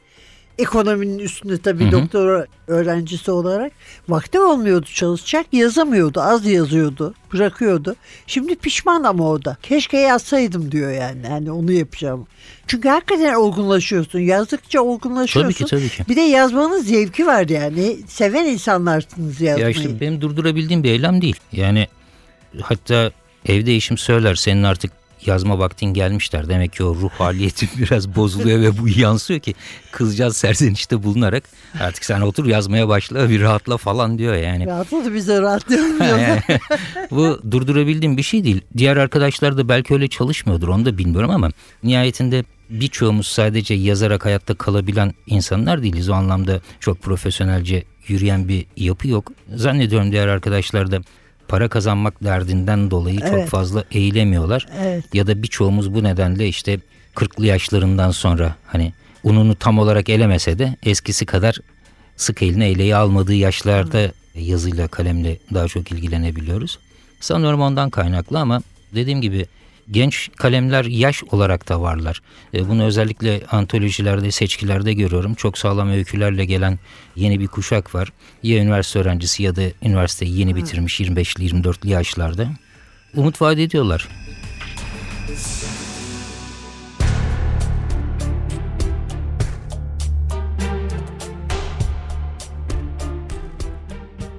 ekonominin 0.57 1.19
üstünde 1.19 1.57
tabii 1.57 1.91
doktora 1.91 2.45
öğrencisi 2.67 3.31
olarak 3.31 3.71
vakti 4.09 4.39
olmuyordu 4.39 4.85
çalışacak 4.93 5.45
yazamıyordu 5.51 6.21
az 6.21 6.45
yazıyordu 6.45 7.13
bırakıyordu. 7.33 7.95
Şimdi 8.27 8.55
pişman 8.55 9.03
ama 9.03 9.29
o 9.29 9.45
da 9.45 9.57
keşke 9.63 9.97
yazsaydım 9.97 10.71
diyor 10.71 10.91
yani 10.91 11.27
hani 11.27 11.51
onu 11.51 11.71
yapacağım. 11.71 12.27
Çünkü 12.67 12.89
hakikaten 12.89 13.33
olgunlaşıyorsun 13.33 14.19
yazdıkça 14.19 14.81
olgunlaşıyorsun. 14.81 15.65
Tabii 15.65 15.65
ki, 15.65 15.89
tabii 15.89 15.89
ki. 15.89 16.09
Bir 16.09 16.15
de 16.15 16.21
yazmanın 16.21 16.81
zevki 16.81 17.25
var 17.25 17.47
yani 17.47 17.97
seven 18.07 18.45
insanlarsınız 18.45 19.41
yazmayı. 19.41 19.63
Ya 19.63 19.69
işte 19.69 19.99
benim 19.99 20.21
durdurabildiğim 20.21 20.83
bir 20.83 20.89
eylem 20.89 21.21
değil. 21.21 21.35
Yani 21.51 21.87
hatta 22.61 23.11
evde 23.45 23.75
eşim 23.75 23.97
söyler 23.97 24.35
senin 24.35 24.63
artık 24.63 24.91
yazma 25.27 25.59
vaktin 25.59 25.85
gelmişler. 25.85 26.49
Demek 26.49 26.73
ki 26.73 26.83
o 26.83 26.95
ruh 26.95 27.09
haliyetin 27.09 27.69
biraz 27.77 28.15
bozuluyor 28.15 28.61
ve 28.61 28.77
bu 28.77 28.89
yansıyor 28.89 29.39
ki 29.39 29.53
kızcağız 29.91 30.37
serzenişte 30.37 31.03
bulunarak 31.03 31.43
artık 31.79 32.05
sen 32.05 32.21
otur 32.21 32.45
yazmaya 32.45 32.87
başla 32.87 33.29
bir 33.29 33.41
rahatla 33.41 33.77
falan 33.77 34.17
diyor 34.17 34.35
yani. 34.35 34.65
Rahatladı 34.65 35.13
bize 35.13 35.41
rahatlayamıyoruz. 35.41 36.43
Bu 37.11 37.41
durdurabildiğim 37.51 38.17
bir 38.17 38.23
şey 38.23 38.43
değil. 38.43 38.61
Diğer 38.77 38.97
arkadaşlar 38.97 39.57
da 39.57 39.69
belki 39.69 39.93
öyle 39.93 40.07
çalışmıyordur 40.07 40.67
onu 40.67 40.85
da 40.85 40.97
bilmiyorum 40.97 41.29
ama 41.29 41.49
nihayetinde 41.83 42.43
birçoğumuz 42.69 43.27
sadece 43.27 43.73
yazarak 43.73 44.25
hayatta 44.25 44.55
kalabilen 44.55 45.13
insanlar 45.27 45.83
değiliz. 45.83 46.09
O 46.09 46.13
anlamda 46.13 46.61
çok 46.79 47.01
profesyonelce 47.01 47.83
yürüyen 48.07 48.47
bir 48.47 48.65
yapı 48.77 49.07
yok. 49.07 49.31
Zannediyorum 49.55 50.11
diğer 50.11 50.27
arkadaşlar 50.27 50.91
da 50.91 51.01
para 51.53 51.67
kazanmak 51.67 52.23
derdinden 52.23 52.91
dolayı 52.91 53.19
çok 53.19 53.29
Evet. 53.29 53.49
fazla 53.49 53.83
eğilemiyorlar. 53.91 54.67
Evet. 54.83 55.03
Ya 55.13 55.27
da 55.27 55.43
birçoğumuz 55.43 55.93
bu 55.93 56.03
nedenle 56.03 56.47
işte 56.47 56.79
40'lı 57.15 57.45
yaşlarından 57.45 58.11
sonra 58.11 58.55
hani 58.67 58.93
ununu 59.23 59.55
tam 59.55 59.79
olarak 59.79 60.09
elemese 60.09 60.59
de 60.59 60.75
eskisi 60.83 61.25
kadar 61.25 61.57
sık 62.15 62.41
eline 62.41 62.69
eleği 62.69 62.95
almadığı 62.95 63.33
yaşlarda 63.33 64.11
yazıyla 64.35 64.87
kalemle 64.87 65.37
daha 65.53 65.67
çok 65.67 65.91
ilgilenebiliyoruz. 65.91 66.79
Sanıyorum 67.19 67.61
ondan 67.61 67.89
kaynaklı 67.89 68.39
ama 68.39 68.61
dediğim 68.95 69.21
gibi 69.21 69.45
genç 69.91 70.29
kalemler 70.35 70.85
yaş 70.85 71.23
olarak 71.23 71.69
da 71.69 71.81
varlar. 71.81 72.21
E, 72.53 72.69
Bunu 72.69 72.83
özellikle 72.83 73.41
antolojilerde, 73.51 74.31
seçkilerde 74.31 74.93
görüyorum. 74.93 75.33
Çok 75.33 75.57
sağlam 75.57 75.89
öykülerle 75.91 76.45
gelen 76.45 76.79
yeni 77.15 77.39
bir 77.39 77.47
kuşak 77.47 77.95
var. 77.95 78.09
Ya 78.43 78.57
üniversite 78.57 78.99
öğrencisi 78.99 79.43
ya 79.43 79.55
da 79.55 79.61
üniversiteyi 79.83 80.39
yeni 80.39 80.55
bitirmiş 80.55 80.99
25'li 81.01 81.45
24'li 81.49 81.89
yaşlarda. 81.89 82.47
Umut 83.15 83.41
vaat 83.41 83.57
ediyorlar. 83.59 84.07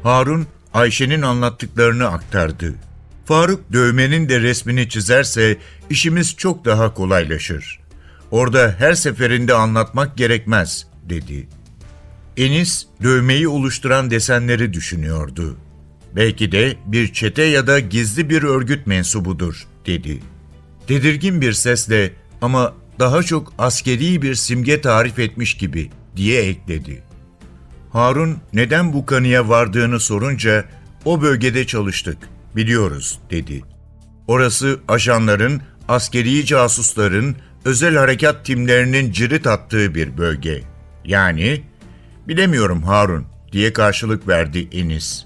Harun 0.03 0.47
Ayşe'nin 0.75 1.23
anlattıklarını 1.23 2.09
aktardı. 2.09 2.75
Faruk 3.25 3.73
dövmenin 3.73 4.29
de 4.29 4.41
resmini 4.41 4.89
çizerse 4.89 5.57
işimiz 5.91 6.37
çok 6.37 6.65
daha 6.65 6.95
kolaylaşır. 6.95 7.81
Orada 8.31 8.75
her 8.79 8.95
seferinde 8.95 9.55
anlatmak 9.55 10.17
gerekmez, 10.17 10.87
dedi. 11.09 11.49
Enis 12.37 12.87
dövmeyi 13.03 13.49
oluşturan 13.49 14.11
desenleri 14.11 14.73
düşünüyordu. 14.73 15.57
Belki 16.17 16.53
de 16.53 16.77
bir 16.87 17.13
çete 17.13 17.43
ya 17.43 17.67
da 17.67 17.81
gizli 17.81 18.31
bir 18.31 18.43
örgüt 18.43 18.87
mensubudur, 18.87 19.67
dedi. 19.87 20.23
Tedirgin 20.87 21.41
bir 21.41 21.53
sesle 21.53 22.13
ama 22.43 22.75
daha 22.99 23.23
çok 23.23 23.53
askeri 23.59 24.23
bir 24.23 24.35
simge 24.35 24.81
tarif 24.81 25.19
etmiş 25.19 25.57
gibi 25.57 25.91
diye 26.17 26.43
ekledi. 26.43 27.03
Harun 27.91 28.37
neden 28.53 28.93
bu 28.93 29.07
kanıya 29.07 29.49
vardığını 29.49 30.01
sorunca 30.01 30.65
o 31.05 31.23
bölgede 31.23 31.67
çalıştık, 31.67 32.19
biliyoruz 32.57 33.19
dedi. 33.31 33.63
Orası 34.27 34.81
ajanların, 34.89 35.63
askeri 35.89 36.47
casusların, 36.47 37.37
özel 37.65 37.97
harekat 37.97 38.45
timlerinin 38.45 39.13
cirit 39.13 39.47
attığı 39.47 39.95
bir 39.95 40.19
bölge. 40.19 40.63
Yani, 41.05 41.63
bilemiyorum 42.29 42.83
Harun 42.83 43.27
diye 43.53 43.73
karşılık 43.73 44.29
verdi 44.29 44.69
Enis. 44.73 45.25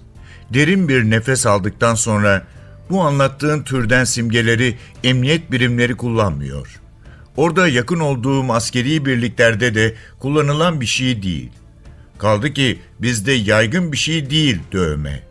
Derin 0.55 0.89
bir 0.89 1.11
nefes 1.11 1.47
aldıktan 1.47 1.95
sonra 1.95 2.47
bu 2.91 3.03
anlattığın 3.03 3.63
türden 3.63 4.05
simgeleri 4.05 4.77
emniyet 5.05 5.53
birimleri 5.53 5.97
kullanmıyor. 5.97 6.81
Orada 7.37 7.69
yakın 7.69 8.01
olduğum 8.01 8.53
askeri 8.53 9.07
birliklerde 9.07 9.75
de 9.75 9.95
kullanılan 10.19 10.81
bir 10.81 10.87
şey 10.87 11.23
değil. 11.23 11.51
Kaldı 12.19 12.53
ki 12.55 12.79
bizde 13.01 13.33
yaygın 13.33 13.93
bir 13.93 13.97
şey 13.97 14.31
değil 14.31 14.61
dövme. 14.73 15.28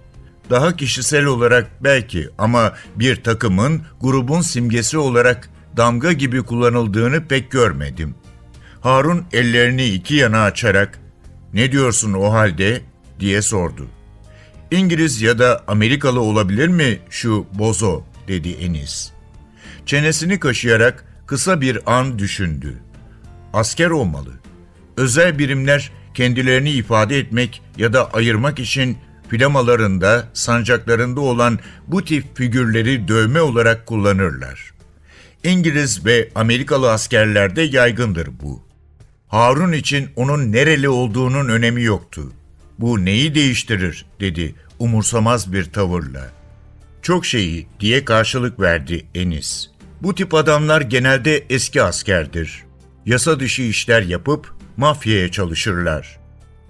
Daha 0.50 0.76
kişisel 0.76 1.26
olarak 1.26 1.84
belki 1.84 2.30
ama 2.38 2.74
bir 2.96 3.24
takımın, 3.24 3.82
grubun 4.02 4.42
simgesi 4.42 4.98
olarak 4.98 5.50
damga 5.78 6.12
gibi 6.12 6.44
kullanıldığını 6.44 7.28
pek 7.28 7.52
görmedim. 7.52 8.16
Harun 8.82 9.26
ellerini 9.34 9.86
iki 9.86 10.16
yana 10.16 10.44
açarak 10.44 11.00
"Ne 11.54 11.72
diyorsun 11.72 12.14
o 12.14 12.32
halde?" 12.32 12.82
diye 13.20 13.42
sordu. 13.42 13.88
İngiliz 14.72 15.22
ya 15.22 15.40
da 15.40 15.64
Amerikalı 15.68 16.20
olabilir 16.22 16.68
mi 16.68 17.00
şu 17.10 17.46
bozo 17.54 18.04
dedi 18.28 18.50
Enis. 18.50 19.12
Çenesini 19.86 20.40
kaşıyarak 20.40 21.06
kısa 21.26 21.62
bir 21.62 21.80
an 21.86 22.20
düşündü. 22.20 22.78
Asker 23.54 23.90
olmalı. 23.90 24.30
Özel 24.98 25.40
birimler 25.40 25.92
kendilerini 26.14 26.72
ifade 26.72 27.20
etmek 27.20 27.62
ya 27.78 27.94
da 27.94 28.12
ayırmak 28.12 28.60
için 28.60 28.98
plamalarında, 29.30 30.28
sancaklarında 30.34 31.22
olan 31.22 31.60
bu 31.88 32.06
tip 32.06 32.38
figürleri 32.38 33.08
dövme 33.08 33.42
olarak 33.42 33.86
kullanırlar. 33.86 34.72
İngiliz 35.44 36.06
ve 36.06 36.30
Amerikalı 36.36 36.92
askerlerde 36.92 37.62
yaygındır 37.62 38.30
bu. 38.42 38.64
Harun 39.28 39.72
için 39.72 40.10
onun 40.16 40.52
nereli 40.52 40.90
olduğunun 40.90 41.48
önemi 41.50 41.84
yoktu. 41.84 42.32
Bu 42.80 43.06
neyi 43.06 43.36
değiştirir 43.36 44.06
dedi 44.20 44.56
umursamaz 44.80 45.54
bir 45.54 45.66
tavırla. 45.66 46.32
Çok 47.02 47.26
şeyi 47.26 47.68
diye 47.80 48.06
karşılık 48.06 48.60
verdi 48.60 49.06
Enis. 49.16 49.70
Bu 50.02 50.16
tip 50.16 50.34
adamlar 50.34 50.82
genelde 50.82 51.46
eski 51.50 51.82
askerdir. 51.82 52.64
Yasa 53.06 53.40
dışı 53.40 53.62
işler 53.62 54.02
yapıp 54.02 54.54
mafyaya 54.78 55.32
çalışırlar. 55.32 56.20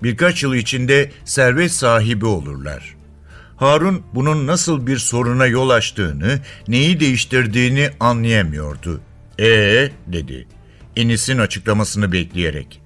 Birkaç 0.04 0.44
yıl 0.44 0.56
içinde 0.56 1.12
servet 1.26 1.72
sahibi 1.72 2.26
olurlar. 2.26 2.96
Harun 3.58 4.04
bunun 4.14 4.48
nasıl 4.48 4.88
bir 4.88 4.98
soruna 4.98 5.46
yol 5.46 5.70
açtığını, 5.70 6.40
neyi 6.68 7.00
değiştirdiğini 7.00 7.90
anlayamıyordu. 8.00 9.02
Ee 9.40 9.92
dedi. 10.08 10.48
Enis'in 10.96 11.38
açıklamasını 11.38 12.12
bekleyerek. 12.12 12.82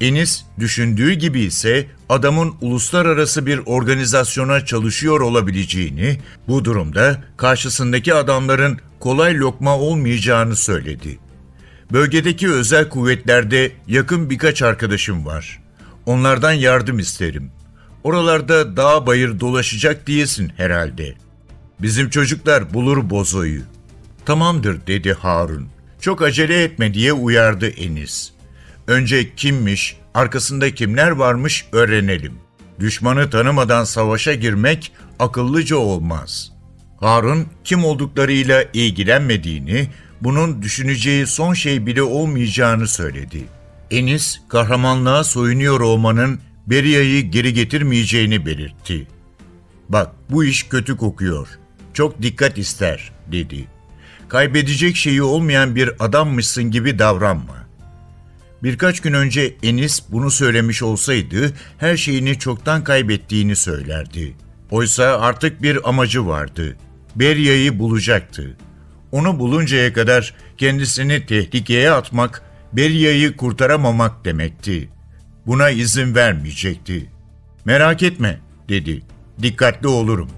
Enis 0.00 0.42
düşündüğü 0.58 1.12
gibi 1.12 1.40
ise 1.40 1.86
adamın 2.08 2.54
uluslararası 2.60 3.46
bir 3.46 3.60
organizasyona 3.66 4.64
çalışıyor 4.64 5.20
olabileceğini, 5.20 6.18
bu 6.48 6.64
durumda 6.64 7.24
karşısındaki 7.36 8.14
adamların 8.14 8.78
kolay 9.00 9.38
lokma 9.38 9.78
olmayacağını 9.78 10.56
söyledi. 10.56 11.18
Bölgedeki 11.92 12.52
özel 12.52 12.88
kuvvetlerde 12.88 13.72
yakın 13.86 14.30
birkaç 14.30 14.62
arkadaşım 14.62 15.26
var. 15.26 15.65
Onlardan 16.06 16.52
yardım 16.52 16.98
isterim. 16.98 17.50
Oralarda 18.04 18.76
dağ 18.76 19.06
bayır 19.06 19.40
dolaşacak 19.40 20.06
diyesin 20.06 20.52
herhalde. 20.56 21.14
Bizim 21.80 22.10
çocuklar 22.10 22.74
bulur 22.74 23.10
bozoyu. 23.10 23.62
Tamamdır 24.26 24.86
dedi 24.86 25.12
Harun. 25.12 25.68
Çok 26.00 26.22
acele 26.22 26.62
etme 26.62 26.94
diye 26.94 27.12
uyardı 27.12 27.68
Enis. 27.68 28.32
Önce 28.86 29.34
kimmiş, 29.34 29.96
arkasında 30.14 30.74
kimler 30.74 31.10
varmış 31.10 31.66
öğrenelim. 31.72 32.34
Düşmanı 32.80 33.30
tanımadan 33.30 33.84
savaşa 33.84 34.34
girmek 34.34 34.92
akıllıca 35.18 35.76
olmaz. 35.76 36.52
Harun 37.00 37.46
kim 37.64 37.84
olduklarıyla 37.84 38.64
ilgilenmediğini, 38.72 39.88
bunun 40.20 40.62
düşüneceği 40.62 41.26
son 41.26 41.54
şey 41.54 41.86
bile 41.86 42.02
olmayacağını 42.02 42.88
söyledi. 42.88 43.44
Enis 43.90 44.40
kahramanlığa 44.48 45.24
soyunuyor 45.24 45.80
olmanın 45.80 46.40
Beria'yı 46.66 47.30
geri 47.30 47.52
getirmeyeceğini 47.52 48.46
belirtti. 48.46 49.06
Bak 49.88 50.12
bu 50.30 50.44
iş 50.44 50.62
kötü 50.62 50.96
kokuyor. 50.96 51.48
Çok 51.94 52.22
dikkat 52.22 52.58
ister 52.58 53.12
dedi. 53.32 53.66
Kaybedecek 54.28 54.96
şeyi 54.96 55.22
olmayan 55.22 55.76
bir 55.76 55.90
adammışsın 55.98 56.70
gibi 56.70 56.98
davranma. 56.98 57.66
Birkaç 58.62 59.00
gün 59.00 59.12
önce 59.12 59.56
Enis 59.62 60.02
bunu 60.08 60.30
söylemiş 60.30 60.82
olsaydı 60.82 61.52
her 61.78 61.96
şeyini 61.96 62.38
çoktan 62.38 62.84
kaybettiğini 62.84 63.56
söylerdi. 63.56 64.36
Oysa 64.70 65.20
artık 65.20 65.62
bir 65.62 65.88
amacı 65.88 66.26
vardı. 66.26 66.76
Beria'yı 67.16 67.78
bulacaktı. 67.78 68.56
Onu 69.12 69.38
buluncaya 69.38 69.92
kadar 69.92 70.34
kendisini 70.58 71.26
tehlikeye 71.26 71.90
atmak, 71.90 72.42
Beria'yı 72.76 73.36
kurtaramamak 73.36 74.24
demekti. 74.24 74.88
Buna 75.46 75.70
izin 75.70 76.14
vermeyecekti. 76.14 77.10
Merak 77.64 78.02
etme, 78.02 78.40
dedi. 78.68 79.02
Dikkatli 79.42 79.88
olurum. 79.88 80.28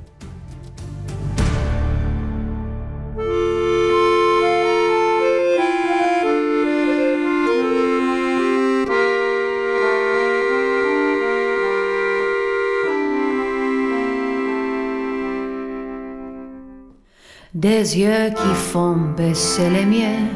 des 17.54 17.98
yeux 17.98 18.30
qui 18.36 18.54
font 18.54 18.96
baisser 19.16 19.68
les 19.70 19.84
miens, 19.84 20.28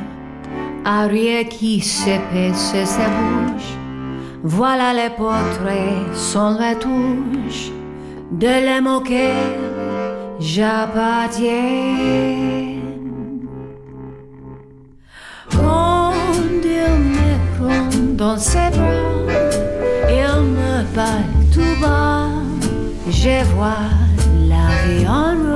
rire 0.85 1.49
qui 1.49 1.81
s'épaisse 1.81 2.75
sa 2.85 3.09
bouche. 3.09 3.73
Voilà 4.43 4.93
les 4.93 5.11
portraits 5.11 6.15
sans 6.15 6.57
retouche 6.57 7.71
de 8.33 8.47
l'homme 8.47 8.97
auquel 8.97 9.37
j'appartiens. 10.41 11.51
Quand 15.51 16.13
il 16.65 16.93
me 17.17 17.31
prend 17.59 18.15
dans 18.15 18.39
ses 18.39 18.71
bras, 18.71 19.29
il 20.09 20.43
me 20.43 20.95
parle 20.95 21.23
tout 21.53 21.81
bas, 21.81 22.29
je 23.09 23.45
vois 23.55 23.91
la 24.49 24.67
vie 24.87 25.07
en 25.07 25.52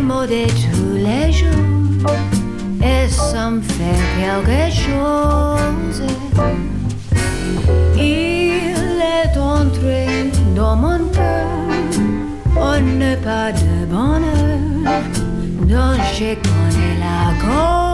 de 0.00 0.46
tous 0.46 0.94
les 0.94 1.32
jours, 1.32 2.12
et 2.80 3.08
ça 3.08 3.50
fait 3.62 4.00
quelque 4.20 4.70
chose. 4.72 6.02
Il 7.96 9.00
est 9.02 9.36
entré 9.36 10.30
dans 10.54 10.76
mon 10.76 10.98
cœur, 11.08 11.48
on 12.56 12.80
n'a 12.80 13.16
pas 13.16 13.50
de 13.50 13.86
bonheur, 13.86 15.02
dont 15.62 16.00
je 16.14 16.34
connais 16.46 16.94
la 17.00 17.34
cause. 17.40 17.87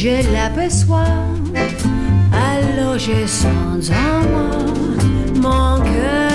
Je 0.00 0.32
l'aperçois, 0.32 1.04
alors 2.32 2.98
je 2.98 3.26
sens 3.26 3.90
en 3.90 4.20
moi 4.30 4.48
mon 5.42 5.84
cœur 5.84 6.29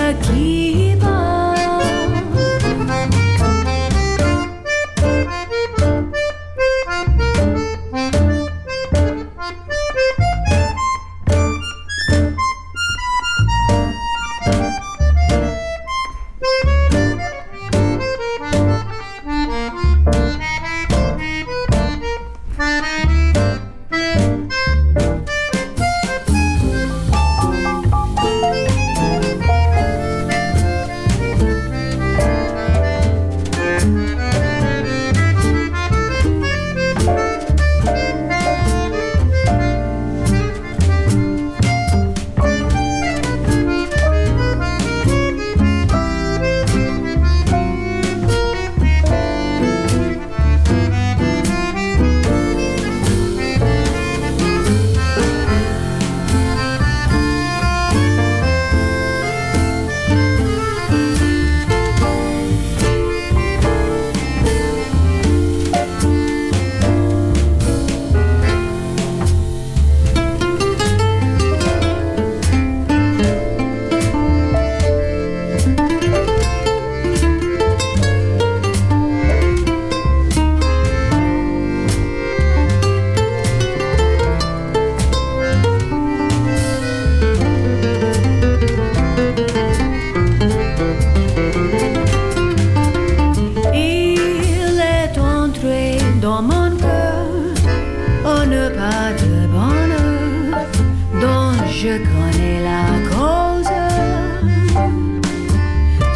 je 101.86 101.98
connais 102.14 102.60
la 102.70 102.86
cause. 103.12 103.74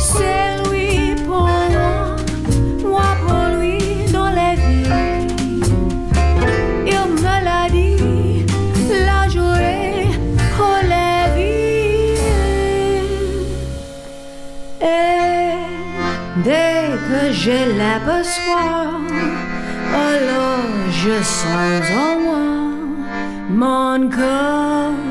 C'est 0.10 0.49
lui 0.63 1.15
pour 1.27 1.47
moi, 1.75 2.15
moi 2.93 3.10
pour 3.23 3.43
lui 3.55 3.77
dans 4.12 4.32
la 4.41 4.51
vie. 4.62 4.89
Il 6.93 7.05
me 7.23 7.36
l'a 7.47 7.65
dit, 7.69 8.45
la 9.10 9.21
journée 9.29 10.08
pour 10.58 10.79
la 10.95 11.13
vie. 11.36 12.17
Et 14.82 15.53
dès 16.47 16.82
que 17.08 17.21
je 17.43 17.58
l'aperçois, 17.79 18.88
alors 20.08 20.71
je 21.01 21.15
sens 21.38 21.86
en 22.05 22.13
moi 22.25 22.45
mon 23.49 23.99
bat. 24.15 25.09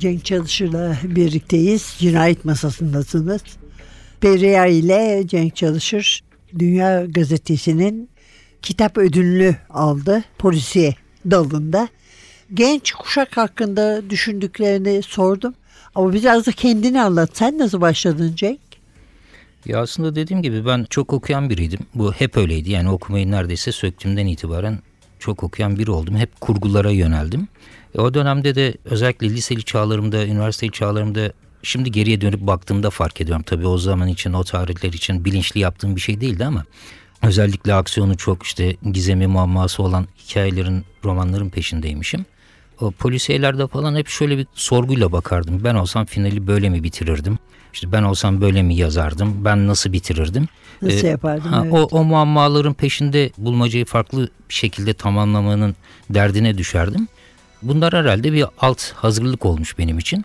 Cenk 0.00 0.24
Çalışır'la 0.24 0.96
birlikteyiz. 1.04 1.94
Cinayet 1.98 2.44
masasındasınız. 2.44 3.42
Beria 4.22 4.66
ile 4.66 5.22
Cenk 5.26 5.56
Çalışır 5.56 6.22
Dünya 6.58 7.06
Gazetesi'nin 7.06 8.10
kitap 8.62 8.98
ödülünü 8.98 9.56
aldı 9.70 10.24
polisiye 10.38 10.94
dalında. 11.30 11.88
Genç 12.54 12.92
kuşak 12.92 13.36
hakkında 13.36 14.10
düşündüklerini 14.10 15.02
sordum. 15.02 15.54
Ama 15.94 16.12
biraz 16.12 16.46
da 16.46 16.52
kendini 16.52 17.02
anlat. 17.02 17.30
Sen 17.32 17.58
nasıl 17.58 17.80
başladın 17.80 18.32
Cenk? 18.36 18.60
Ya 19.66 19.80
aslında 19.80 20.14
dediğim 20.14 20.42
gibi 20.42 20.66
ben 20.66 20.86
çok 20.90 21.12
okuyan 21.12 21.50
biriydim. 21.50 21.80
Bu 21.94 22.12
hep 22.12 22.36
öyleydi. 22.36 22.70
Yani 22.70 22.90
okumayı 22.90 23.30
neredeyse 23.30 23.72
söktüğümden 23.72 24.26
itibaren 24.26 24.78
çok 25.18 25.44
okuyan 25.44 25.78
biri 25.78 25.90
oldum. 25.90 26.16
Hep 26.16 26.40
kurgulara 26.40 26.90
yöneldim. 26.90 27.48
E, 27.94 28.00
o 28.00 28.14
dönemde 28.14 28.54
de 28.54 28.74
özellikle 28.84 29.28
liseli 29.28 29.62
çağlarımda, 29.62 30.26
üniversiteli 30.26 30.72
çağlarımda 30.72 31.32
şimdi 31.62 31.92
geriye 31.92 32.20
dönüp 32.20 32.40
baktığımda 32.40 32.90
fark 32.90 33.20
ediyorum. 33.20 33.42
Tabii 33.46 33.66
o 33.66 33.78
zaman 33.78 34.08
için, 34.08 34.32
o 34.32 34.44
tarihler 34.44 34.92
için 34.92 35.24
bilinçli 35.24 35.60
yaptığım 35.60 35.96
bir 35.96 36.00
şey 36.00 36.20
değildi 36.20 36.44
ama 36.44 36.64
özellikle 37.22 37.74
aksiyonu 37.74 38.16
çok 38.16 38.42
işte 38.42 38.76
gizemi 38.92 39.26
muamması 39.26 39.82
olan 39.82 40.06
hikayelerin, 40.18 40.84
romanların 41.04 41.50
peşindeymişim. 41.50 42.26
O 42.80 42.90
polisiyelerde 42.90 43.66
falan 43.66 43.96
hep 43.96 44.08
şöyle 44.08 44.38
bir 44.38 44.46
sorguyla 44.54 45.12
bakardım. 45.12 45.64
Ben 45.64 45.74
olsam 45.74 46.06
finali 46.06 46.46
böyle 46.46 46.68
mi 46.68 46.82
bitirirdim? 46.82 47.38
İşte 47.72 47.92
ben 47.92 48.02
olsam 48.02 48.40
böyle 48.40 48.62
mi 48.62 48.74
yazardım? 48.74 49.44
Ben 49.44 49.66
nasıl 49.66 49.92
bitirirdim? 49.92 50.48
Nasıl 50.82 51.04
Ee, 51.06 51.10
yapardın? 51.10 51.48
ha, 51.48 51.62
evet. 51.64 51.72
o, 51.74 51.88
o 51.98 52.04
muammaların 52.04 52.74
peşinde 52.74 53.30
bulmacayı 53.38 53.84
farklı 53.84 54.28
bir 54.48 54.54
şekilde 54.54 54.94
tamamlamanın 54.94 55.76
derdine 56.10 56.58
düşerdim. 56.58 57.08
Bunlar 57.62 57.92
herhalde 57.94 58.32
bir 58.32 58.44
alt 58.58 58.92
hazırlık 58.92 59.46
olmuş 59.46 59.78
benim 59.78 59.98
için. 59.98 60.24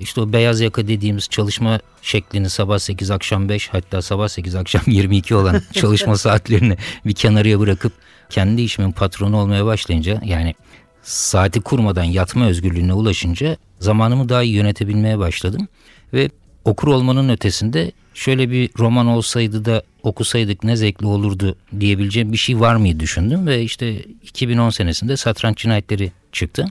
İşte 0.00 0.20
o 0.20 0.32
beyaz 0.32 0.60
yaka 0.60 0.88
dediğimiz 0.88 1.28
çalışma 1.28 1.80
şeklini 2.02 2.50
sabah 2.50 2.78
8 2.78 3.10
akşam 3.10 3.48
5 3.48 3.68
hatta 3.68 4.02
sabah 4.02 4.28
8 4.28 4.54
akşam 4.54 4.82
22 4.86 5.34
olan 5.34 5.62
çalışma 5.72 6.16
saatlerini 6.16 6.76
bir 7.06 7.14
kenarıya 7.14 7.60
bırakıp 7.60 7.92
kendi 8.30 8.62
işimin 8.62 8.92
patronu 8.92 9.36
olmaya 9.36 9.64
başlayınca 9.66 10.20
yani 10.24 10.54
saati 11.02 11.60
kurmadan 11.60 12.04
yatma 12.04 12.46
özgürlüğüne 12.46 12.92
ulaşınca 12.92 13.56
zamanımı 13.78 14.28
daha 14.28 14.42
iyi 14.42 14.54
yönetebilmeye 14.54 15.18
başladım. 15.18 15.68
Ve 16.12 16.30
okur 16.64 16.88
olmanın 16.88 17.28
ötesinde 17.28 17.92
şöyle 18.14 18.50
bir 18.50 18.70
roman 18.78 19.06
olsaydı 19.06 19.64
da 19.64 19.82
okusaydık 20.02 20.64
ne 20.64 20.76
zevkli 20.76 21.06
olurdu 21.06 21.56
diyebileceğim 21.80 22.32
bir 22.32 22.36
şey 22.36 22.60
var 22.60 22.76
mıydı 22.76 23.00
düşündüm. 23.00 23.46
Ve 23.46 23.62
işte 23.62 24.02
2010 24.02 24.70
senesinde 24.70 25.16
Satranç 25.16 25.58
Cinayetleri 25.58 26.12
çıktı. 26.32 26.66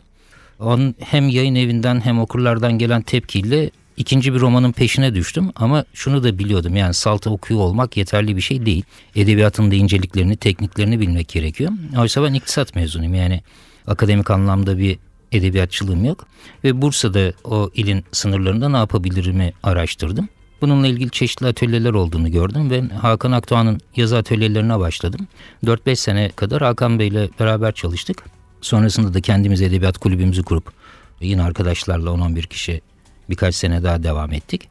Onun 0.59 0.95
hem 0.99 1.29
yayın 1.29 1.55
evinden 1.55 2.05
hem 2.05 2.19
okurlardan 2.19 2.77
gelen 2.77 3.01
tepkiyle 3.01 3.71
ikinci 3.97 4.33
bir 4.33 4.39
romanın 4.39 4.71
peşine 4.71 5.15
düştüm. 5.15 5.51
Ama 5.55 5.85
şunu 5.93 6.23
da 6.23 6.39
biliyordum 6.39 6.75
yani 6.75 6.93
salta 6.93 7.29
okuyor 7.29 7.59
olmak 7.59 7.97
yeterli 7.97 8.35
bir 8.35 8.41
şey 8.41 8.65
değil. 8.65 8.83
Edebiyatın 9.15 9.71
da 9.71 9.75
inceliklerini, 9.75 10.37
tekniklerini 10.37 10.99
bilmek 10.99 11.27
gerekiyor. 11.27 11.71
Oysa 11.97 12.23
ben 12.23 12.33
iktisat 12.33 12.75
mezunuyum 12.75 13.13
yani 13.13 13.41
akademik 13.87 14.31
anlamda 14.31 14.77
bir 14.77 14.99
edebiyatçılığım 15.31 16.05
yok. 16.05 16.27
Ve 16.63 16.81
Bursa'da 16.81 17.33
o 17.43 17.69
ilin 17.73 18.03
sınırlarında 18.11 18.69
ne 18.69 18.77
yapabilirimi 18.77 19.53
araştırdım. 19.63 20.29
Bununla 20.61 20.87
ilgili 20.87 21.09
çeşitli 21.09 21.47
atölyeler 21.47 21.93
olduğunu 21.93 22.31
gördüm 22.31 22.69
ve 22.69 22.81
Hakan 22.81 23.31
Akdoğan'ın 23.31 23.81
yazı 23.95 24.17
atölyelerine 24.17 24.79
başladım. 24.79 25.27
4-5 25.65 25.95
sene 25.95 26.29
kadar 26.29 26.61
Hakan 26.61 26.99
Bey'le 26.99 27.29
beraber 27.39 27.71
çalıştık. 27.71 28.38
Sonrasında 28.61 29.13
da 29.13 29.21
kendimiz 29.21 29.61
edebiyat 29.61 29.97
kulübümüzü 29.97 30.43
kurup 30.43 30.73
yine 31.21 31.43
arkadaşlarla 31.43 32.09
10-11 32.09 32.47
kişi 32.47 32.81
birkaç 33.29 33.55
sene 33.55 33.83
daha 33.83 34.03
devam 34.03 34.33
ettik. 34.33 34.69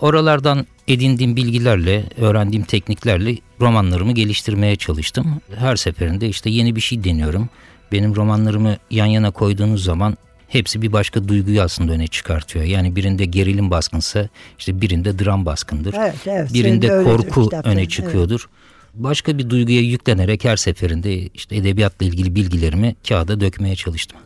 Oralardan 0.00 0.66
edindiğim 0.88 1.36
bilgilerle, 1.36 2.04
öğrendiğim 2.16 2.64
tekniklerle 2.64 3.36
romanlarımı 3.60 4.12
geliştirmeye 4.12 4.76
çalıştım. 4.76 5.40
Her 5.54 5.76
seferinde 5.76 6.28
işte 6.28 6.50
yeni 6.50 6.76
bir 6.76 6.80
şey 6.80 7.04
deniyorum. 7.04 7.48
Benim 7.92 8.16
romanlarımı 8.16 8.76
yan 8.90 9.06
yana 9.06 9.30
koyduğunuz 9.30 9.84
zaman 9.84 10.16
hepsi 10.48 10.82
bir 10.82 10.92
başka 10.92 11.28
duyguyu 11.28 11.62
aslında 11.62 11.92
öne 11.92 12.06
çıkartıyor. 12.06 12.64
Yani 12.64 12.96
birinde 12.96 13.24
gerilim 13.24 13.70
baskınsa 13.70 14.28
işte 14.58 14.80
birinde 14.80 15.18
dram 15.18 15.46
baskındır. 15.46 15.94
Evet, 15.98 16.14
evet. 16.26 16.54
birinde 16.54 16.88
korku 17.04 17.50
öne 17.64 17.88
çıkıyordur. 17.88 18.48
Başka 18.94 19.38
bir 19.38 19.50
duyguya 19.50 19.80
yüklenerek 19.80 20.44
her 20.44 20.56
seferinde 20.56 21.26
işte 21.26 21.56
edebiyatla 21.56 22.06
ilgili 22.06 22.34
bilgilerimi 22.34 22.96
kağıda 23.08 23.40
dökmeye 23.40 23.76
çalıştım. 23.76 24.18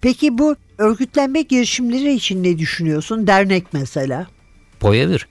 Peki 0.00 0.38
bu 0.38 0.56
örgütlenme 0.78 1.42
girişimleri 1.42 2.14
için 2.14 2.42
ne 2.42 2.58
düşünüyorsun? 2.58 3.26
Dernek 3.26 3.64
mesela. 3.72 4.26
Poyavir. 4.80 5.28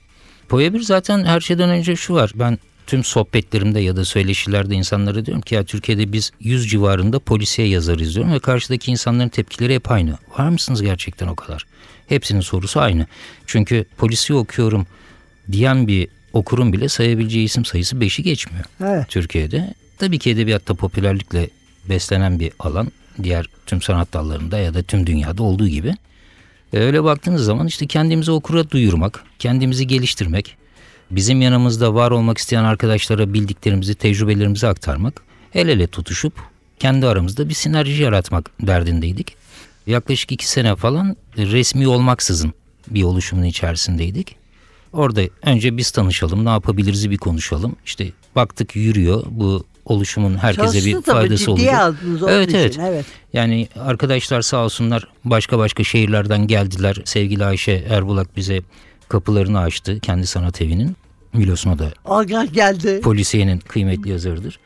Poyavir 0.49 0.81
zaten 0.81 1.25
her 1.25 1.39
şeyden 1.39 1.69
önce 1.69 1.95
şu 1.95 2.13
var. 2.13 2.31
Ben 2.35 2.57
tüm 2.87 3.03
sohbetlerimde 3.03 3.79
ya 3.79 3.95
da 3.95 4.05
söyleşilerde 4.05 4.75
insanlara 4.75 5.25
diyorum 5.25 5.41
ki 5.41 5.55
ya 5.55 5.63
Türkiye'de 5.63 6.13
biz 6.13 6.31
100 6.39 6.69
civarında 6.69 7.19
polisiye 7.19 7.67
yazarız 7.67 8.15
diyorum 8.15 8.33
ve 8.33 8.39
karşıdaki 8.39 8.91
insanların 8.91 9.29
tepkileri 9.29 9.75
hep 9.75 9.91
aynı. 9.91 10.17
Var 10.37 10.49
mısınız 10.49 10.81
gerçekten 10.81 11.27
o 11.27 11.35
kadar? 11.35 11.65
Hepsinin 12.07 12.41
sorusu 12.41 12.79
aynı. 12.79 13.07
Çünkü 13.45 13.85
polisiye 13.97 14.39
okuyorum 14.39 14.87
diyen 15.51 15.87
bir 15.87 16.07
okurun 16.33 16.73
bile 16.73 16.89
sayabileceği 16.89 17.45
isim 17.45 17.65
sayısı 17.65 17.95
5'i 17.95 18.23
geçmiyor. 18.23 18.65
Evet. 18.83 19.09
Türkiye'de. 19.09 19.73
Tabii 19.97 20.19
ki 20.19 20.29
edebiyatta 20.29 20.73
popülerlikle 20.73 21.49
beslenen 21.89 22.39
bir 22.39 22.51
alan. 22.59 22.91
Diğer 23.23 23.45
tüm 23.65 23.81
sanat 23.81 24.13
dallarında 24.13 24.57
ya 24.57 24.73
da 24.73 24.83
tüm 24.83 25.07
dünyada 25.07 25.43
olduğu 25.43 25.67
gibi. 25.67 25.93
E, 26.73 26.79
Öyle 26.79 27.03
baktığınız 27.03 27.45
zaman 27.45 27.67
işte 27.67 27.87
kendimizi 27.87 28.31
okura 28.31 28.69
duyurmak, 28.71 29.23
kendimizi 29.39 29.87
geliştirmek, 29.87 30.57
bizim 31.11 31.41
yanımızda 31.41 31.93
var 31.95 32.11
olmak 32.11 32.37
isteyen 32.37 32.63
arkadaşlara 32.63 33.33
bildiklerimizi, 33.33 33.95
tecrübelerimizi 33.95 34.67
aktarmak, 34.67 35.21
el 35.53 35.67
ele 35.67 35.87
tutuşup 35.87 36.33
kendi 36.79 37.07
aramızda 37.07 37.49
bir 37.49 37.53
sinerji 37.53 38.03
yaratmak 38.03 38.51
derdindeydik. 38.61 39.35
Yaklaşık 39.87 40.31
iki 40.31 40.49
sene 40.49 40.75
falan 40.75 41.15
resmi 41.37 41.87
olmaksızın 41.87 42.53
bir 42.87 43.03
oluşumun 43.03 43.43
içerisindeydik. 43.43 44.42
Orada 44.93 45.21
önce 45.43 45.77
biz 45.77 45.91
tanışalım, 45.91 46.45
ne 46.45 46.49
yapabiliriz 46.49 47.09
bir 47.09 47.17
konuşalım. 47.17 47.75
İşte 47.85 48.07
baktık 48.35 48.75
yürüyor, 48.75 49.23
bu 49.29 49.63
oluşumun 49.85 50.37
herkese 50.37 50.67
Çalıştı 50.67 50.85
bir 50.85 50.93
tabii, 50.93 51.03
faydası 51.15 51.51
olacak. 51.51 51.95
evet, 52.27 52.49
için, 52.49 52.59
evet. 52.59 52.77
evet. 52.79 53.05
Yani 53.33 53.67
arkadaşlar 53.79 54.41
sağ 54.41 54.65
olsunlar 54.65 55.07
başka 55.25 55.57
başka 55.57 55.83
şehirlerden 55.83 56.47
geldiler. 56.47 57.01
Sevgili 57.05 57.45
Ayşe 57.45 57.85
Erbulak 57.89 58.37
bize 58.37 58.61
kapılarını 59.09 59.59
açtı 59.59 59.99
kendi 59.99 60.27
sanat 60.27 60.61
evinin. 60.61 60.95
Biliyorsun 61.33 61.69
o 61.71 61.79
da 61.79 61.91
Algan 62.05 62.53
geldi. 62.53 63.01
polisiyenin 63.01 63.59
kıymetli 63.59 64.09
yazarıdır. 64.09 64.59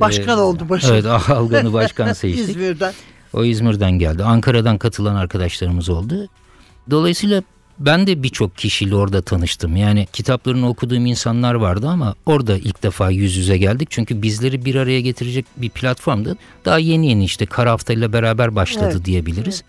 Başkan 0.00 0.38
Ee, 0.38 0.40
oldu 0.40 0.68
başkan. 0.68 0.94
Evet 0.94 1.06
Algan'ı 1.06 1.72
başkan 1.72 2.12
seçtik. 2.12 2.48
İzmir'den. 2.48 2.92
O 3.32 3.44
İzmir'den 3.44 3.92
geldi. 3.92 4.24
Ankara'dan 4.24 4.78
katılan 4.78 5.14
arkadaşlarımız 5.14 5.88
oldu. 5.88 6.28
Dolayısıyla 6.90 7.42
ben 7.80 8.06
de 8.06 8.22
birçok 8.22 8.56
kişiyle 8.56 8.94
orada 8.94 9.22
tanıştım. 9.22 9.76
Yani 9.76 10.06
kitaplarını 10.12 10.68
okuduğum 10.68 11.06
insanlar 11.06 11.54
vardı 11.54 11.88
ama 11.88 12.14
orada 12.26 12.56
ilk 12.56 12.82
defa 12.82 13.10
yüz 13.10 13.36
yüze 13.36 13.58
geldik. 13.58 13.88
Çünkü 13.90 14.22
bizleri 14.22 14.64
bir 14.64 14.74
araya 14.74 15.00
getirecek 15.00 15.46
bir 15.56 15.70
platformda 15.70 16.36
daha 16.64 16.78
yeni 16.78 17.08
yeni 17.08 17.24
işte 17.24 17.46
Kara 17.46 17.70
Hafta 17.70 17.92
ile 17.92 18.12
beraber 18.12 18.54
başladı 18.56 18.90
Evet, 18.92 19.04
diyebiliriz. 19.04 19.64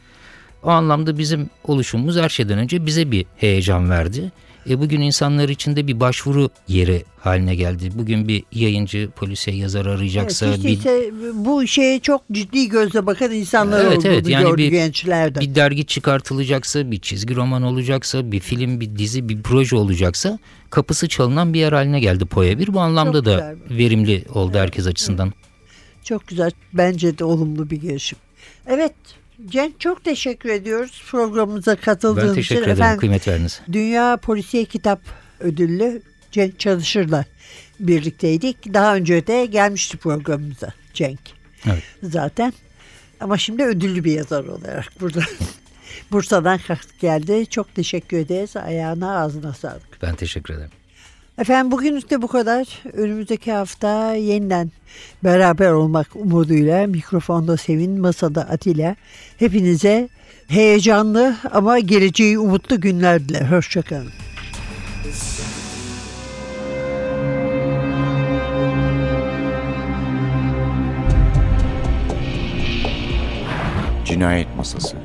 O 0.64 0.70
anlamda 0.70 1.18
bizim 1.18 1.50
oluşumumuz 1.64 2.18
her 2.18 2.30
şeyden 2.30 2.58
önce 2.58 2.86
bize 2.86 3.12
bir 3.12 3.26
heyecan 3.38 3.90
verdi. 3.90 4.32
E 4.70 4.80
bugün 4.80 5.02
insanlar 5.02 5.50
için 5.50 5.76
de 5.76 5.88
bir 5.88 6.00
başvuru 6.00 6.50
yeri 6.68 7.04
haline 7.20 7.56
geldi. 7.56 7.90
Bugün 7.96 8.28
bir 8.28 8.44
yayıncı, 8.52 9.10
polise 9.16 9.52
yazar 9.52 9.86
arayacaksa 9.86 10.46
Evet, 10.46 10.58
bir 10.60 10.64
değilse 10.64 11.12
bu 11.34 11.68
şeye 11.68 12.00
çok 12.00 12.22
ciddi 12.32 12.70
gözle 12.70 13.06
bakan 13.06 13.32
insanlar 13.32 13.86
Evet, 13.86 14.06
evet. 14.06 14.28
Yani 14.28 14.58
bir- 14.58 14.72
gençlerden. 14.72 15.42
bir 15.42 15.56
dergi 15.56 15.86
çıkartılacaksa, 15.86 16.92
bir 16.92 17.00
çizgi 17.00 17.36
roman 17.36 17.64
olacaksa, 17.64 18.32
bir 18.32 18.40
film, 18.40 18.80
bir 18.80 18.96
dizi, 18.98 19.30
bir 19.30 19.44
proje 19.44 19.76
olacaksa 19.76 20.40
kapısı 20.70 21.08
çalınan 21.08 21.54
bir 21.54 21.60
yer 21.60 21.74
haline 21.74 22.00
geldi 22.00 22.26
Poya 22.26 22.60
1. 22.60 22.74
Bu 22.74 22.80
anlamda 22.80 23.14
Çok 23.18 23.26
da 23.26 23.56
güzel. 23.70 23.78
verimli 23.78 24.24
oldu 24.34 24.58
herkes 24.58 24.88
açısından. 24.88 25.34
Çok 26.04 26.28
güzel. 26.28 26.52
Bence 26.74 27.18
de 27.18 27.24
olumlu 27.24 27.70
bir 27.70 27.78
girişim. 27.82 28.18
Evet. 28.68 28.94
Cenk 29.46 29.80
çok 29.80 30.04
teşekkür 30.04 30.50
ediyoruz 30.50 31.04
programımıza 31.08 31.76
katıldığınız 31.76 32.28
Ben 32.30 32.34
teşekkür 32.34 32.62
için. 32.62 32.72
ederim 32.72 32.98
kıymet 33.00 33.28
verdiniz. 33.28 33.62
Dünya 33.72 34.18
Polisiye 34.18 34.66
Kitap 34.66 35.02
Ödüllü 35.40 36.02
Cenk 36.32 36.60
Çalışır'la 36.60 37.26
birlikteydik. 37.80 38.74
Daha 38.74 38.96
önce 38.96 39.28
de 39.28 39.46
gelmişti 39.46 39.98
programımıza 39.98 40.74
Cenk. 40.94 41.20
Evet. 41.66 41.84
Zaten. 42.04 42.54
Ama 43.20 43.38
şimdi 43.38 43.64
ödüllü 43.64 44.04
bir 44.04 44.12
yazar 44.12 44.44
olarak 44.46 44.94
burada. 45.02 45.22
Bursa'dan 46.12 46.60
geldi. 47.00 47.46
Çok 47.50 47.76
teşekkür 47.76 48.18
ederiz. 48.18 48.56
Ayağına 48.58 49.20
ağzına 49.20 49.54
sağlık. 49.54 50.02
Ben 50.02 50.16
teşekkür 50.16 50.54
ederim. 50.54 50.72
Efendim 51.38 51.72
bugünlük 51.72 52.10
de 52.10 52.22
bu 52.22 52.28
kadar. 52.28 52.82
Önümüzdeki 52.94 53.52
hafta 53.52 54.14
yeniden 54.14 54.72
beraber 55.24 55.72
olmak 55.72 56.16
umuduyla 56.16 56.88
mikrofonda 56.88 57.58
Sevin, 57.58 58.02
masada 58.02 58.42
Atilla. 58.42 58.96
Hepinize 59.40 60.10
heyecanlı 60.48 61.36
ama 61.52 61.80
geleceği 61.80 62.40
umutlu 62.40 62.82
günler 62.82 63.30
diler. 63.30 63.42
Hoşçakalın. 63.42 64.12
Cinayet 74.06 74.56
Masası 74.58 74.98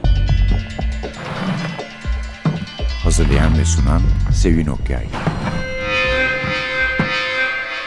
Hazırlayan 3.02 3.58
ve 3.58 3.64
sunan 3.64 4.02
Sevin 4.34 4.66
Okyay 4.66 5.06